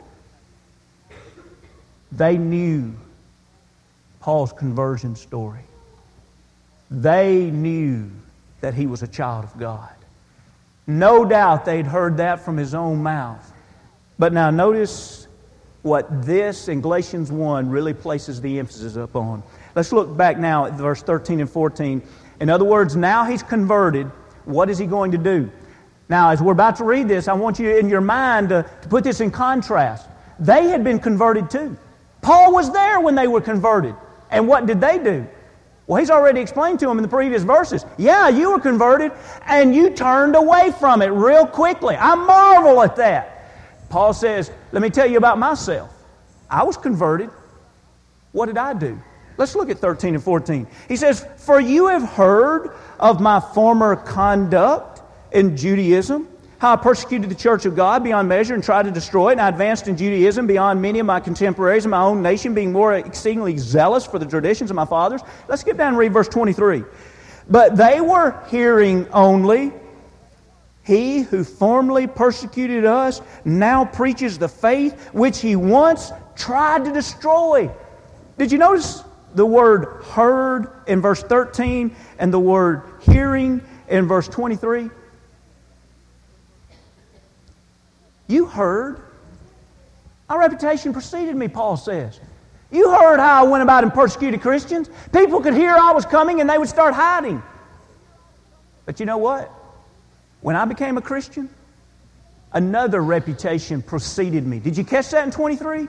They 2.13 2.37
knew 2.37 2.93
Paul's 4.21 4.53
conversion 4.53 5.17
story. 5.17 5.65
They 6.91 7.51
knew 7.51 8.11
that 8.61 8.75
he 8.75 8.87
was 8.87 9.03
a 9.03 9.09
child 9.09 9.45
of 9.45 9.59
God. 9.59 9.91
No 10.87 11.25
doubt 11.25 11.65
they'd 11.65 11.87
heard 11.87 12.19
that 12.19 12.41
from 12.41 12.59
his 12.59 12.75
own 12.75 13.03
mouth. 13.03 13.53
But 14.19 14.33
now 14.33 14.51
notice 14.51 15.27
what 15.85 16.25
this 16.25 16.69
in 16.69 16.81
Galatians 16.81 17.31
1 17.31 17.69
really 17.69 17.93
places 17.93 18.41
the 18.41 18.59
emphasis 18.59 18.97
upon. 18.97 19.43
Let's 19.75 19.93
look 19.93 20.17
back 20.17 20.39
now 20.39 20.65
at 20.65 20.73
verse 20.73 21.03
13 21.03 21.41
and 21.41 21.51
14. 21.51 22.03
In 22.41 22.49
other 22.49 22.65
words, 22.65 22.97
now 22.97 23.25
he's 23.25 23.43
converted. 23.43 24.07
What 24.47 24.71
is 24.71 24.79
he 24.79 24.87
going 24.87 25.13
to 25.13 25.19
do? 25.19 25.51
Now, 26.09 26.31
as 26.31 26.41
we're 26.41 26.53
about 26.53 26.77
to 26.77 26.85
read 26.85 27.07
this, 27.07 27.29
I 27.29 27.35
want 27.35 27.59
you 27.59 27.77
in 27.77 27.91
your 27.91 28.01
mind 28.01 28.49
to, 28.49 28.69
to 28.81 28.89
put 28.89 29.05
this 29.05 29.21
in 29.21 29.31
contrast. 29.31 30.09
They 30.39 30.69
had 30.69 30.85
been 30.85 30.99
converted 30.99 31.51
too. 31.51 31.77
Paul 32.23 32.55
was 32.55 32.73
there 32.73 33.01
when 33.01 33.15
they 33.15 33.29
were 33.29 33.43
converted. 33.43 33.95
And 34.31 34.49
what 34.49 34.65
did 34.65 34.81
they 34.81 34.99
do? 34.99 35.27
Well, 35.87 36.01
he's 36.01 36.11
already 36.11 36.41
explained 36.41 36.81
to 36.81 36.87
them 36.87 36.97
in 36.97 37.03
the 37.03 37.09
previous 37.09 37.43
verses. 37.43 37.85
Yeah, 37.99 38.31
you 38.31 38.53
were 38.53 38.61
converted 38.61 39.13
and 39.43 39.75
you 39.75 39.91
turned 39.91 40.35
away 40.35 40.73
from 40.81 41.03
it 41.03 41.09
real 41.09 41.47
quickly. 41.47 41.95
I 41.95 42.15
marvel 42.15 42.81
at 42.81 42.97
that. 42.97 43.34
Paul 43.95 44.13
says, 44.13 44.51
Let 44.73 44.83
me 44.83 44.91
tell 44.91 45.09
you 45.09 45.19
about 45.19 45.39
myself. 45.39 45.89
I 46.51 46.65
was 46.65 46.77
converted. 46.77 47.31
What 48.33 48.47
did 48.47 48.59
I 48.59 48.75
do? 48.75 49.01
Let's 49.37 49.55
look 49.55 49.71
at 49.71 49.79
13 49.79 50.17
and 50.17 50.25
14. 50.25 50.67
He 50.89 50.97
says, 50.97 51.25
For 51.37 51.61
you 51.61 51.87
have 51.87 52.03
heard 52.03 52.75
of 52.99 53.21
my 53.21 53.39
former 53.39 53.95
conduct 53.95 55.01
in 55.31 55.57
Judaism, 55.57 56.27
how 56.59 56.73
I 56.73 56.77
persecuted 56.77 57.31
the 57.31 57.37
church 57.37 57.67
of 57.67 57.77
God 57.77 58.03
beyond 58.03 58.29
measure 58.29 58.55
and 58.55 58.65
tried 58.65 58.87
to 58.87 58.91
destroy 58.91 59.29
it, 59.29 59.33
and 59.35 59.43
I 59.43 59.49
advanced 59.49 59.87
in 59.87 59.97
Judaism 59.97 60.49
beyond 60.49 60.83
many 60.83 60.99
of 60.99 61.07
my 61.07 61.21
contemporaries 61.21 61.85
in 61.85 61.93
my 61.93 62.03
own 62.03 62.21
nation, 62.21 62.53
being 62.53 62.73
more 62.73 62.95
exceedingly 62.95 63.59
zealous 63.59 64.05
for 64.05 64.19
the 64.19 64.27
traditions 64.27 64.71
of 64.71 64.75
my 64.75 64.87
fathers. 64.87 65.21
Let's 65.47 65.63
get 65.63 65.77
down 65.77 65.91
and 65.91 65.99
read 65.99 66.13
verse 66.13 66.27
23. 66.27 66.83
But 67.49 67.77
they 67.77 68.01
were 68.01 68.43
hearing 68.51 69.07
only. 69.11 69.73
He 70.85 71.23
who 71.23 71.45
formerly 71.45 72.07
persecuted 72.07 72.85
us 72.85 73.23
now 73.45 73.87
preaches 73.87 74.39
the 74.39 74.49
faith 74.49 75.09
which 75.15 75.41
he 75.41 75.57
once 75.57 76.13
tried 76.37 76.85
to 76.85 76.93
destroy. 76.93 77.71
Did 78.37 78.53
you 78.53 78.59
notice 78.59 79.03
the 79.35 79.47
word 79.47 80.05
heard 80.05 80.71
in 80.87 81.01
verse 81.01 81.23
13 81.23 81.95
and 82.19 82.33
the 82.33 82.39
word 82.39 82.83
hearing 83.01 83.63
in 83.89 84.07
verse 84.07 84.29
23? 84.29 84.91
You 88.27 88.47
heard. 88.47 89.01
Our 90.29 90.39
reputation 90.41 90.93
preceded 90.93 91.35
me, 91.35 91.49
Paul 91.49 91.79
says. 91.79 92.21
You 92.71 92.91
heard 92.91 93.21
how 93.21 93.45
I 93.45 93.49
went 93.49 93.63
about 93.63 93.85
and 93.85 93.93
persecuted 93.93 94.43
Christians. 94.43 94.91
People 95.13 95.41
could 95.41 95.55
hear 95.55 95.71
I 95.71 95.93
was 95.93 96.05
coming 96.05 96.43
and 96.43 96.51
they 96.51 96.59
would 96.59 96.69
start 96.69 96.93
hiding. 96.93 97.43
But 98.85 99.01
you 99.01 99.07
know 99.07 99.19
what? 99.19 99.51
When 100.45 100.57
I 100.57 100.67
became 100.67 100.99
a 100.99 101.01
Christian, 101.01 101.49
another 102.53 103.01
reputation 103.01 103.81
preceded 103.81 104.47
me. 104.47 104.59
Did 104.59 104.77
you 104.77 104.85
catch 104.85 105.09
that 105.13 105.25
in 105.25 105.31
23? 105.31 105.89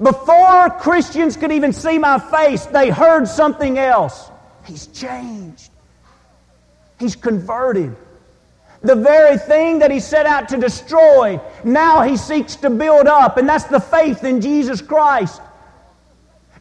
Before 0.00 0.70
Christians 0.78 1.36
could 1.36 1.50
even 1.50 1.72
see 1.72 1.98
my 1.98 2.20
face, 2.20 2.66
they 2.66 2.90
heard 2.90 3.26
something 3.26 3.76
else. 3.76 4.30
He's 4.64 4.86
changed. 4.86 5.72
He's 7.00 7.16
converted. 7.16 7.96
The 8.82 8.94
very 8.94 9.38
thing 9.38 9.80
that 9.80 9.90
he 9.90 9.98
set 9.98 10.24
out 10.24 10.48
to 10.50 10.56
destroy, 10.56 11.40
now 11.64 12.02
he 12.02 12.16
seeks 12.16 12.54
to 12.54 12.70
build 12.70 13.08
up, 13.08 13.38
and 13.38 13.48
that's 13.48 13.64
the 13.64 13.80
faith 13.80 14.22
in 14.22 14.40
Jesus 14.40 14.80
Christ. 14.80 15.42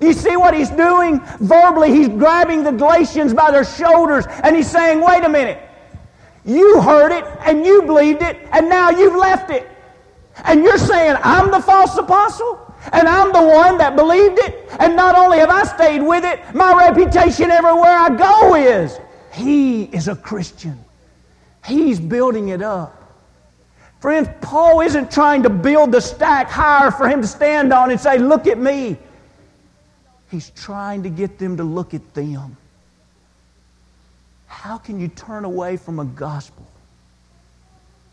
You 0.02 0.14
see 0.14 0.36
what 0.36 0.56
he's 0.56 0.72
doing? 0.72 1.22
Verbally, 1.40 1.92
he's 1.92 2.08
grabbing 2.08 2.64
the 2.64 2.72
Galatians 2.72 3.36
by 3.36 3.52
their 3.52 3.66
shoulders 3.66 4.26
and 4.44 4.56
he's 4.56 4.68
saying, 4.68 5.00
wait 5.00 5.24
a 5.24 5.30
minute. 5.30 5.60
You 6.46 6.82
heard 6.82 7.12
it 7.12 7.26
and 7.46 7.66
you 7.66 7.84
believed 7.84 8.22
it 8.22 8.38
and 8.52 8.70
now 8.70 8.90
you've 8.90 9.16
left 9.16 9.50
it. 9.50 9.70
And 10.46 10.64
you're 10.64 10.78
saying, 10.78 11.16
I'm 11.24 11.52
the 11.52 11.62
false 11.62 11.96
apostle? 11.98 12.60
And 12.92 13.08
I'm 13.08 13.32
the 13.32 13.42
one 13.42 13.78
that 13.78 13.96
believed 13.96 14.40
it. 14.40 14.68
And 14.80 14.96
not 14.96 15.16
only 15.16 15.40
have 15.40 15.50
I 15.50 15.64
stayed 15.64 16.02
with 16.02 16.26
it, 16.26 16.40
my 16.54 16.74
reputation 16.90 17.50
everywhere 17.50 17.98
I 17.98 18.10
go 18.10 18.56
is 18.56 19.00
he 19.32 19.84
is 19.84 20.08
a 20.08 20.16
Christian. 20.16 20.84
He's 21.66 22.00
building 22.00 22.50
it 22.50 22.62
up. 22.62 23.00
Friends, 24.02 24.28
Paul 24.42 24.82
isn't 24.82 25.12
trying 25.12 25.44
to 25.44 25.50
build 25.50 25.94
the 25.94 26.02
stack 26.02 26.50
higher 26.50 26.92
for 26.92 27.08
him 27.08 27.22
to 27.22 27.28
stand 27.28 27.72
on 27.72 27.90
and 27.90 27.98
say, 27.98 28.18
Look 28.18 28.48
at 28.48 28.58
me. 28.58 28.98
He's 30.30 30.50
trying 30.50 31.04
to 31.04 31.10
get 31.10 31.40
them 31.40 31.56
to 31.56 31.64
look 31.64 31.94
at 31.94 32.14
them. 32.14 32.58
How 34.54 34.78
can 34.78 35.00
you 35.00 35.10
turn 35.10 35.44
away 35.44 35.76
from 35.76 36.00
a 36.00 36.06
gospel 36.06 36.66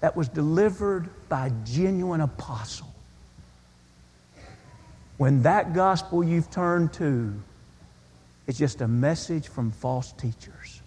that 0.00 0.16
was 0.16 0.26
delivered 0.26 1.09
by 1.29 1.46
a 1.46 1.50
genuine 1.64 2.22
apostle 2.22 2.88
when 5.18 5.42
that 5.42 5.74
gospel 5.74 6.24
you've 6.24 6.50
turned 6.50 6.92
to 6.94 7.33
is 8.46 8.59
just 8.59 8.81
a 8.81 8.88
message 8.88 9.46
from 9.46 9.70
false 9.70 10.12
teachers? 10.12 10.81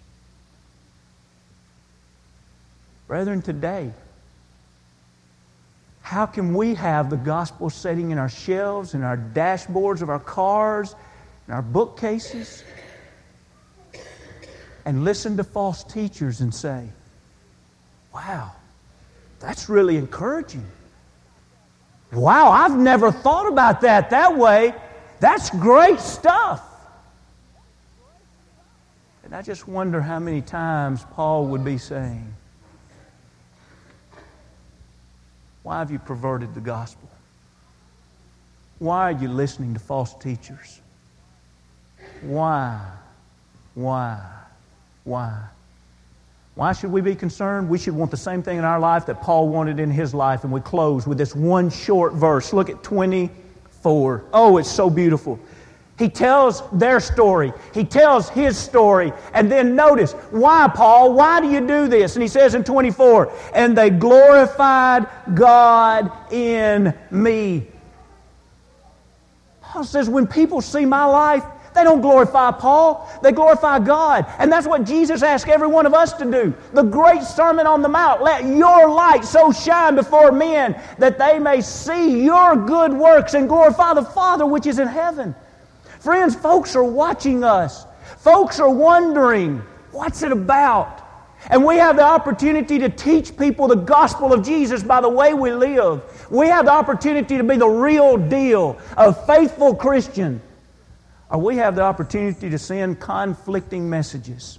Brethren, 3.06 3.40
today, 3.40 3.92
how 6.02 6.26
can 6.26 6.52
we 6.52 6.74
have 6.74 7.08
the 7.08 7.16
gospel 7.16 7.70
sitting 7.70 8.10
in 8.10 8.18
our 8.18 8.28
shelves, 8.28 8.92
in 8.92 9.02
our 9.02 9.16
dashboards 9.16 10.02
of 10.02 10.10
our 10.10 10.20
cars, 10.20 10.94
in 11.46 11.54
our 11.54 11.62
bookcases 11.62 12.64
and 14.84 15.04
listen 15.04 15.36
to 15.36 15.44
false 15.44 15.84
teachers 15.84 16.40
and 16.40 16.54
say, 16.54 16.88
wow, 18.14 18.52
that's 19.40 19.68
really 19.68 19.96
encouraging. 19.96 20.66
Wow, 22.12 22.50
I've 22.50 22.76
never 22.76 23.10
thought 23.10 23.48
about 23.48 23.80
that 23.80 24.10
that 24.10 24.36
way. 24.36 24.74
That's 25.20 25.50
great 25.50 26.00
stuff. 26.00 26.62
And 29.24 29.34
I 29.34 29.42
just 29.42 29.66
wonder 29.66 30.00
how 30.00 30.18
many 30.18 30.42
times 30.42 31.04
Paul 31.12 31.46
would 31.46 31.64
be 31.64 31.78
saying, 31.78 32.34
Why 35.64 35.78
have 35.78 35.90
you 35.90 35.98
perverted 35.98 36.54
the 36.54 36.60
gospel? 36.60 37.08
Why 38.78 39.10
are 39.10 39.12
you 39.12 39.28
listening 39.28 39.72
to 39.72 39.80
false 39.80 40.14
teachers? 40.14 40.80
Why? 42.20 42.86
Why? 43.72 44.43
Why? 45.04 45.38
Why 46.54 46.72
should 46.72 46.92
we 46.92 47.00
be 47.00 47.14
concerned? 47.14 47.68
We 47.68 47.78
should 47.78 47.94
want 47.94 48.10
the 48.10 48.16
same 48.16 48.42
thing 48.42 48.58
in 48.58 48.64
our 48.64 48.78
life 48.78 49.06
that 49.06 49.20
Paul 49.20 49.48
wanted 49.48 49.80
in 49.80 49.90
his 49.90 50.14
life. 50.14 50.44
And 50.44 50.52
we 50.52 50.60
close 50.60 51.06
with 51.06 51.18
this 51.18 51.34
one 51.34 51.68
short 51.68 52.12
verse. 52.14 52.52
Look 52.52 52.70
at 52.70 52.82
24. 52.82 54.24
Oh, 54.32 54.58
it's 54.58 54.70
so 54.70 54.88
beautiful. 54.88 55.38
He 55.98 56.08
tells 56.08 56.62
their 56.70 56.98
story. 57.00 57.52
He 57.72 57.84
tells 57.84 58.28
his 58.28 58.56
story. 58.56 59.12
And 59.32 59.50
then 59.50 59.76
notice, 59.76 60.12
why, 60.30 60.70
Paul? 60.74 61.12
Why 61.12 61.40
do 61.40 61.48
you 61.48 61.60
do 61.60 61.86
this? 61.88 62.14
And 62.14 62.22
he 62.22 62.28
says 62.28 62.54
in 62.54 62.64
24, 62.64 63.32
and 63.54 63.76
they 63.76 63.90
glorified 63.90 65.06
God 65.34 66.10
in 66.32 66.94
me. 67.10 67.66
Paul 69.60 69.84
says, 69.84 70.08
when 70.08 70.26
people 70.26 70.60
see 70.60 70.84
my 70.84 71.04
life, 71.04 71.44
they 71.74 71.82
don't 71.82 72.00
glorify 72.00 72.52
Paul, 72.52 73.10
they 73.22 73.32
glorify 73.32 73.80
God. 73.80 74.26
And 74.38 74.50
that's 74.50 74.66
what 74.66 74.84
Jesus 74.84 75.22
asked 75.22 75.48
every 75.48 75.66
one 75.66 75.86
of 75.86 75.94
us 75.94 76.12
to 76.14 76.30
do. 76.30 76.54
The 76.72 76.82
great 76.82 77.22
Sermon 77.22 77.66
on 77.66 77.82
the 77.82 77.88
Mount 77.88 78.22
let 78.22 78.44
your 78.44 78.88
light 78.88 79.24
so 79.24 79.50
shine 79.50 79.96
before 79.96 80.30
men 80.30 80.80
that 80.98 81.18
they 81.18 81.38
may 81.38 81.60
see 81.60 82.24
your 82.24 82.54
good 82.54 82.92
works 82.92 83.34
and 83.34 83.48
glorify 83.48 83.92
the 83.92 84.04
Father 84.04 84.46
which 84.46 84.66
is 84.66 84.78
in 84.78 84.86
heaven. 84.86 85.34
Friends, 85.98 86.36
folks 86.36 86.76
are 86.76 86.84
watching 86.84 87.42
us, 87.42 87.86
folks 88.18 88.60
are 88.60 88.70
wondering, 88.70 89.58
what's 89.90 90.22
it 90.22 90.30
about? 90.30 91.00
And 91.50 91.64
we 91.64 91.76
have 91.76 91.96
the 91.96 92.04
opportunity 92.04 92.78
to 92.78 92.88
teach 92.88 93.36
people 93.36 93.68
the 93.68 93.74
gospel 93.74 94.32
of 94.32 94.44
Jesus 94.44 94.82
by 94.82 95.00
the 95.00 95.08
way 95.08 95.34
we 95.34 95.52
live. 95.52 96.02
We 96.30 96.46
have 96.46 96.66
the 96.66 96.72
opportunity 96.72 97.36
to 97.36 97.44
be 97.44 97.56
the 97.56 97.68
real 97.68 98.16
deal, 98.16 98.78
a 98.96 99.12
faithful 99.12 99.74
Christian 99.74 100.40
Uh, 101.34 101.38
we 101.38 101.56
have 101.56 101.74
the 101.74 101.82
opportunity 101.82 102.48
to 102.50 102.58
send 102.58 103.00
conflicting 103.00 103.90
messages. 103.90 104.58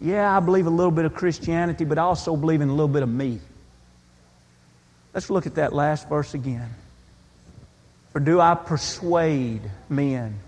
Yeah, 0.00 0.36
I 0.36 0.40
believe 0.40 0.66
a 0.66 0.70
little 0.70 0.90
bit 0.90 1.04
of 1.04 1.14
Christianity, 1.14 1.84
but 1.84 1.98
I 1.98 2.02
also 2.02 2.36
believe 2.36 2.60
in 2.60 2.68
a 2.68 2.72
little 2.72 2.88
bit 2.88 3.02
of 3.02 3.08
me. 3.08 3.40
Let's 5.14 5.30
look 5.30 5.46
at 5.46 5.54
that 5.54 5.72
last 5.72 6.08
verse 6.08 6.34
again. 6.34 6.68
For 8.12 8.20
do 8.20 8.40
I 8.40 8.54
persuade 8.54 9.62
men? 9.88 10.38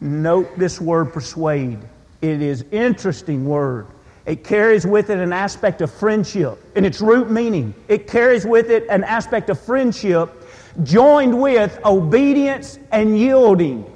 Note 0.00 0.58
this 0.58 0.80
word 0.80 1.12
persuade. 1.12 1.78
It 2.22 2.40
is 2.40 2.64
interesting 2.70 3.46
word. 3.46 3.86
It 4.24 4.44
carries 4.44 4.86
with 4.86 5.10
it 5.10 5.18
an 5.18 5.32
aspect 5.32 5.80
of 5.82 5.92
friendship 5.92 6.58
in 6.74 6.84
its 6.84 7.00
root 7.00 7.30
meaning. 7.30 7.74
It 7.88 8.06
carries 8.06 8.46
with 8.46 8.70
it 8.70 8.86
an 8.88 9.04
aspect 9.04 9.50
of 9.50 9.60
friendship 9.60 10.30
joined 10.82 11.40
with 11.40 11.78
obedience 11.84 12.78
and 12.90 13.18
yielding. 13.18 13.92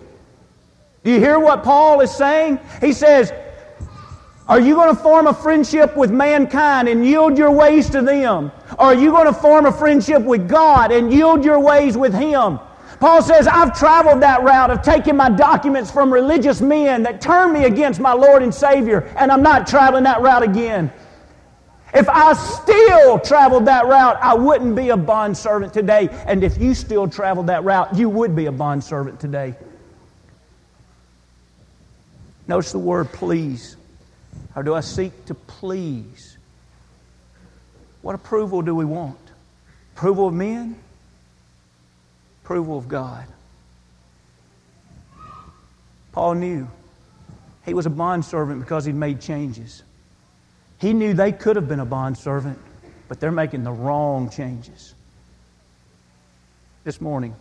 Do 1.03 1.11
you 1.11 1.19
hear 1.19 1.39
what 1.39 1.63
Paul 1.63 2.01
is 2.01 2.15
saying? 2.15 2.61
He 2.81 2.93
says, 2.93 3.33
Are 4.47 4.61
you 4.61 4.75
going 4.75 4.95
to 4.95 5.03
form 5.03 5.27
a 5.27 5.35
friendship 5.35 5.97
with 5.97 6.11
mankind 6.11 6.89
and 6.89 7.07
yield 7.07 7.39
your 7.39 7.51
ways 7.51 7.89
to 7.91 8.03
them? 8.03 8.53
Or 8.73 8.87
are 8.87 8.95
you 8.95 9.11
going 9.11 9.27
to 9.27 9.33
form 9.33 9.65
a 9.65 9.73
friendship 9.73 10.23
with 10.23 10.49
God 10.49 10.93
and 10.93 11.13
yield 11.13 11.45
your 11.45 11.59
ways 11.59 11.97
with 11.97 12.13
Him? 12.13 12.59
Paul 12.99 13.23
says, 13.23 13.47
I've 13.47 13.77
traveled 13.79 14.21
that 14.23 14.43
route 14.43 14.71
of 14.71 14.83
taking 14.83 15.17
my 15.17 15.31
documents 15.31 15.91
from 15.91 16.13
religious 16.13 16.61
men 16.61 17.03
that 17.05 17.23
turned 17.23 17.55
me 17.55 17.65
against 17.65 17.99
my 17.99 18.13
Lord 18.13 18.43
and 18.43 18.55
Savior, 18.55 19.11
and 19.17 19.33
I'm 19.33 19.43
not 19.43 19.67
traveling 19.67 20.05
that 20.05 20.21
route 20.21 20.43
again. 20.43 20.93
If 21.95 22.09
I 22.11 22.35
still 22.35 23.19
traveled 23.19 23.65
that 23.65 23.87
route, 23.87 24.19
I 24.21 24.35
wouldn't 24.35 24.77
be 24.77 24.91
a 24.91 24.99
bondservant 24.99 25.73
today. 25.73 26.11
And 26.27 26.45
if 26.45 26.61
you 26.61 26.75
still 26.75 27.09
traveled 27.09 27.47
that 27.47 27.65
route, 27.65 27.97
you 27.97 28.11
would 28.11 28.37
be 28.37 28.47
a 28.47 28.53
bondservant 28.53 29.19
today. 29.19 29.57
Notice 32.51 32.73
the 32.73 32.81
word 32.81 33.13
please. 33.13 33.77
How 34.57 34.63
do 34.63 34.75
I 34.75 34.81
seek 34.81 35.27
to 35.27 35.35
please? 35.35 36.37
What 38.03 38.17
approval 38.17 38.61
do 38.61 38.75
we 38.75 38.85
want? 38.85 39.21
Approval 39.95 40.27
of 40.27 40.35
men? 40.35 40.75
Approval 42.43 42.77
of 42.77 42.89
God. 42.89 43.25
Paul 46.11 46.35
knew 46.35 46.69
he 47.65 47.73
was 47.73 47.87
a 47.87 47.91
bondservant 47.91 48.59
because 48.59 48.85
he'd 48.85 48.97
made 48.97 49.21
changes. 49.21 49.85
He 50.79 50.93
knew 50.93 51.15
they 51.15 51.31
could 51.31 51.55
have 51.55 51.69
been 51.69 51.79
a 51.79 51.87
bondservant, 51.87 52.59
but 53.07 53.21
they're 53.21 53.31
making 53.31 53.63
the 53.63 53.71
wrong 53.71 54.29
changes. 54.29 54.93
This 56.83 57.01
morning, 57.01 57.37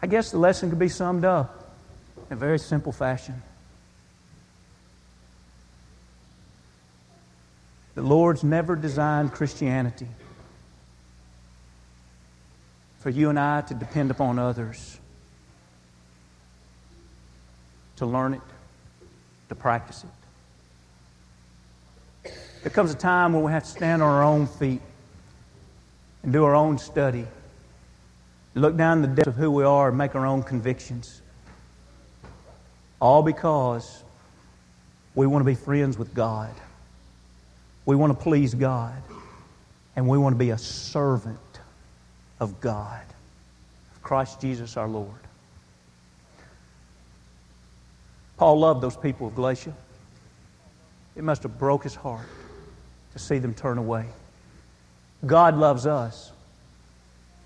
I 0.00 0.06
guess 0.06 0.30
the 0.30 0.38
lesson 0.38 0.70
could 0.70 0.78
be 0.78 0.88
summed 0.88 1.26
up 1.26 1.60
in 2.34 2.38
a 2.38 2.40
very 2.40 2.58
simple 2.58 2.90
fashion. 2.90 3.40
The 7.94 8.02
Lord's 8.02 8.42
never 8.42 8.74
designed 8.74 9.32
Christianity 9.32 10.08
for 12.98 13.10
you 13.10 13.30
and 13.30 13.38
I 13.38 13.60
to 13.60 13.74
depend 13.74 14.10
upon 14.10 14.40
others 14.40 14.98
to 17.98 18.06
learn 18.06 18.34
it, 18.34 18.40
to 19.48 19.54
practice 19.54 20.04
it. 22.24 22.32
There 22.64 22.72
comes 22.72 22.90
a 22.92 22.96
time 22.96 23.32
when 23.32 23.44
we 23.44 23.52
have 23.52 23.62
to 23.62 23.70
stand 23.70 24.02
on 24.02 24.10
our 24.10 24.24
own 24.24 24.48
feet 24.48 24.80
and 26.24 26.32
do 26.32 26.42
our 26.42 26.56
own 26.56 26.78
study, 26.78 27.28
look 28.56 28.76
down 28.76 29.02
the 29.02 29.08
depth 29.08 29.28
of 29.28 29.36
who 29.36 29.52
we 29.52 29.62
are, 29.62 29.90
and 29.90 29.96
make 29.96 30.16
our 30.16 30.26
own 30.26 30.42
convictions. 30.42 31.20
All 33.04 33.22
because 33.22 34.02
we 35.14 35.26
want 35.26 35.42
to 35.42 35.44
be 35.44 35.54
friends 35.54 35.98
with 35.98 36.14
God. 36.14 36.54
We 37.84 37.96
want 37.96 38.18
to 38.18 38.22
please 38.24 38.54
God. 38.54 38.96
And 39.94 40.08
we 40.08 40.16
want 40.16 40.32
to 40.32 40.38
be 40.38 40.48
a 40.48 40.56
servant 40.56 41.38
of 42.40 42.62
God, 42.62 43.02
of 43.94 44.02
Christ 44.02 44.40
Jesus 44.40 44.78
our 44.78 44.88
Lord. 44.88 45.10
Paul 48.38 48.60
loved 48.60 48.80
those 48.80 48.96
people 48.96 49.26
of 49.26 49.34
Galatia. 49.34 49.74
It 51.14 51.24
must 51.24 51.42
have 51.42 51.58
broke 51.58 51.82
his 51.82 51.94
heart 51.94 52.26
to 53.12 53.18
see 53.18 53.36
them 53.36 53.52
turn 53.52 53.76
away. 53.76 54.06
God 55.26 55.58
loves 55.58 55.84
us. 55.84 56.32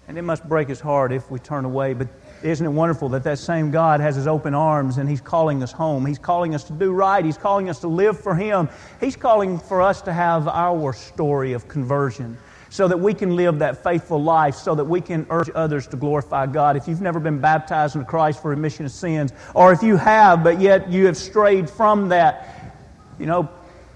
And 0.07 0.17
it 0.17 0.23
must 0.23 0.49
break 0.49 0.69
his 0.69 0.79
heart 0.79 1.11
if 1.11 1.29
we 1.33 1.41
turn 1.41 1.65
away. 1.65 1.95
But 1.95 2.07
isn't 2.43 2.65
it 2.65 2.71
wonderful 2.71 3.09
that 3.11 3.25
that 3.25 3.39
same 3.39 3.71
God 3.71 4.01
has 4.01 4.17
his 4.17 4.27
open 4.27 4.55
arms 4.55 4.99
and 4.99 5.09
he's 5.09 5.21
calling 5.21 5.63
us 5.63 5.73
home? 5.73 6.07
He's 6.07 6.19
calling 6.19 6.55
us 6.55 6.65
to 6.65 6.73
do 6.73 6.93
right. 6.93 7.25
He's 7.25 7.39
calling 7.39 7.69
us 7.69 7.81
to 7.81 7.89
live 7.89 8.19
for 8.19 8.35
him. 8.35 8.69
He's 9.01 9.17
calling 9.17 9.59
for 9.59 9.83
us 9.83 10.03
to 10.03 10.13
have 10.13 10.47
our 10.47 10.93
story 10.93 11.53
of 11.53 11.69
conversion 11.69 12.39
so 12.71 12.87
that 12.87 12.99
we 12.99 13.15
can 13.15 13.35
live 13.35 13.59
that 13.61 13.83
faithful 13.83 14.23
life, 14.23 14.55
so 14.55 14.75
that 14.75 14.85
we 14.85 15.01
can 15.01 15.27
urge 15.31 15.51
others 15.55 15.87
to 15.89 15.97
glorify 15.97 16.47
God. 16.47 16.77
If 16.77 16.87
you've 16.87 17.01
never 17.01 17.19
been 17.19 17.41
baptized 17.41 17.97
into 17.97 18.07
Christ 18.07 18.43
for 18.43 18.51
remission 18.51 18.85
of 18.85 18.93
sins, 18.93 19.33
or 19.55 19.73
if 19.73 19.83
you 19.83 19.97
have, 19.97 20.45
but 20.45 20.61
yet 20.61 20.91
you 20.91 21.07
have 21.07 21.17
strayed 21.17 21.69
from 21.69 22.11
that, 22.11 22.77
you 23.19 23.27
know, 23.27 23.49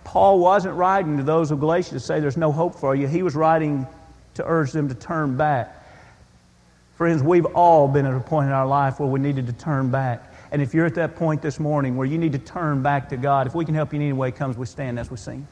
Paul 0.05 0.41
wasn't 0.41 0.75
writing 0.75 1.17
to 1.19 1.23
those 1.23 1.51
of 1.51 1.61
Galatia 1.61 1.91
to 1.91 2.01
say 2.01 2.19
there's 2.19 2.37
no 2.37 2.51
hope 2.51 2.75
for 2.75 2.95
you. 2.95 3.07
He 3.07 3.23
was 3.23 3.35
writing 3.35 3.87
to 4.35 4.45
urge 4.47 4.73
them 4.73 4.89
to 4.89 4.95
turn 4.95 5.37
back. 5.37 5.82
Friends, 7.03 7.21
we've 7.21 7.47
all 7.47 7.89
been 7.89 8.07
at 8.07 8.15
a 8.15 8.21
point 8.21 8.47
in 8.47 8.53
our 8.53 8.65
life 8.65 9.01
where 9.01 9.09
we 9.09 9.19
needed 9.19 9.45
to 9.49 9.53
turn 9.53 9.91
back. 9.91 10.33
And 10.53 10.63
if 10.63 10.73
you're 10.73 10.87
at 10.87 10.95
that 10.95 11.17
point 11.17 11.43
this 11.43 11.59
morning 11.59 11.97
where 11.97 12.07
you 12.07 12.17
need 12.17 12.31
to 12.31 12.39
turn 12.39 12.81
back 12.81 13.09
to 13.09 13.17
God, 13.17 13.49
if 13.49 13.57
we 13.57 13.65
can 13.65 13.75
help 13.75 13.93
you 13.93 13.97
in 13.97 14.03
any 14.03 14.13
way, 14.13 14.31
comes 14.31 14.57
we 14.57 14.67
stand 14.67 15.01
as 15.01 15.11
we 15.11 15.17
sing. 15.17 15.49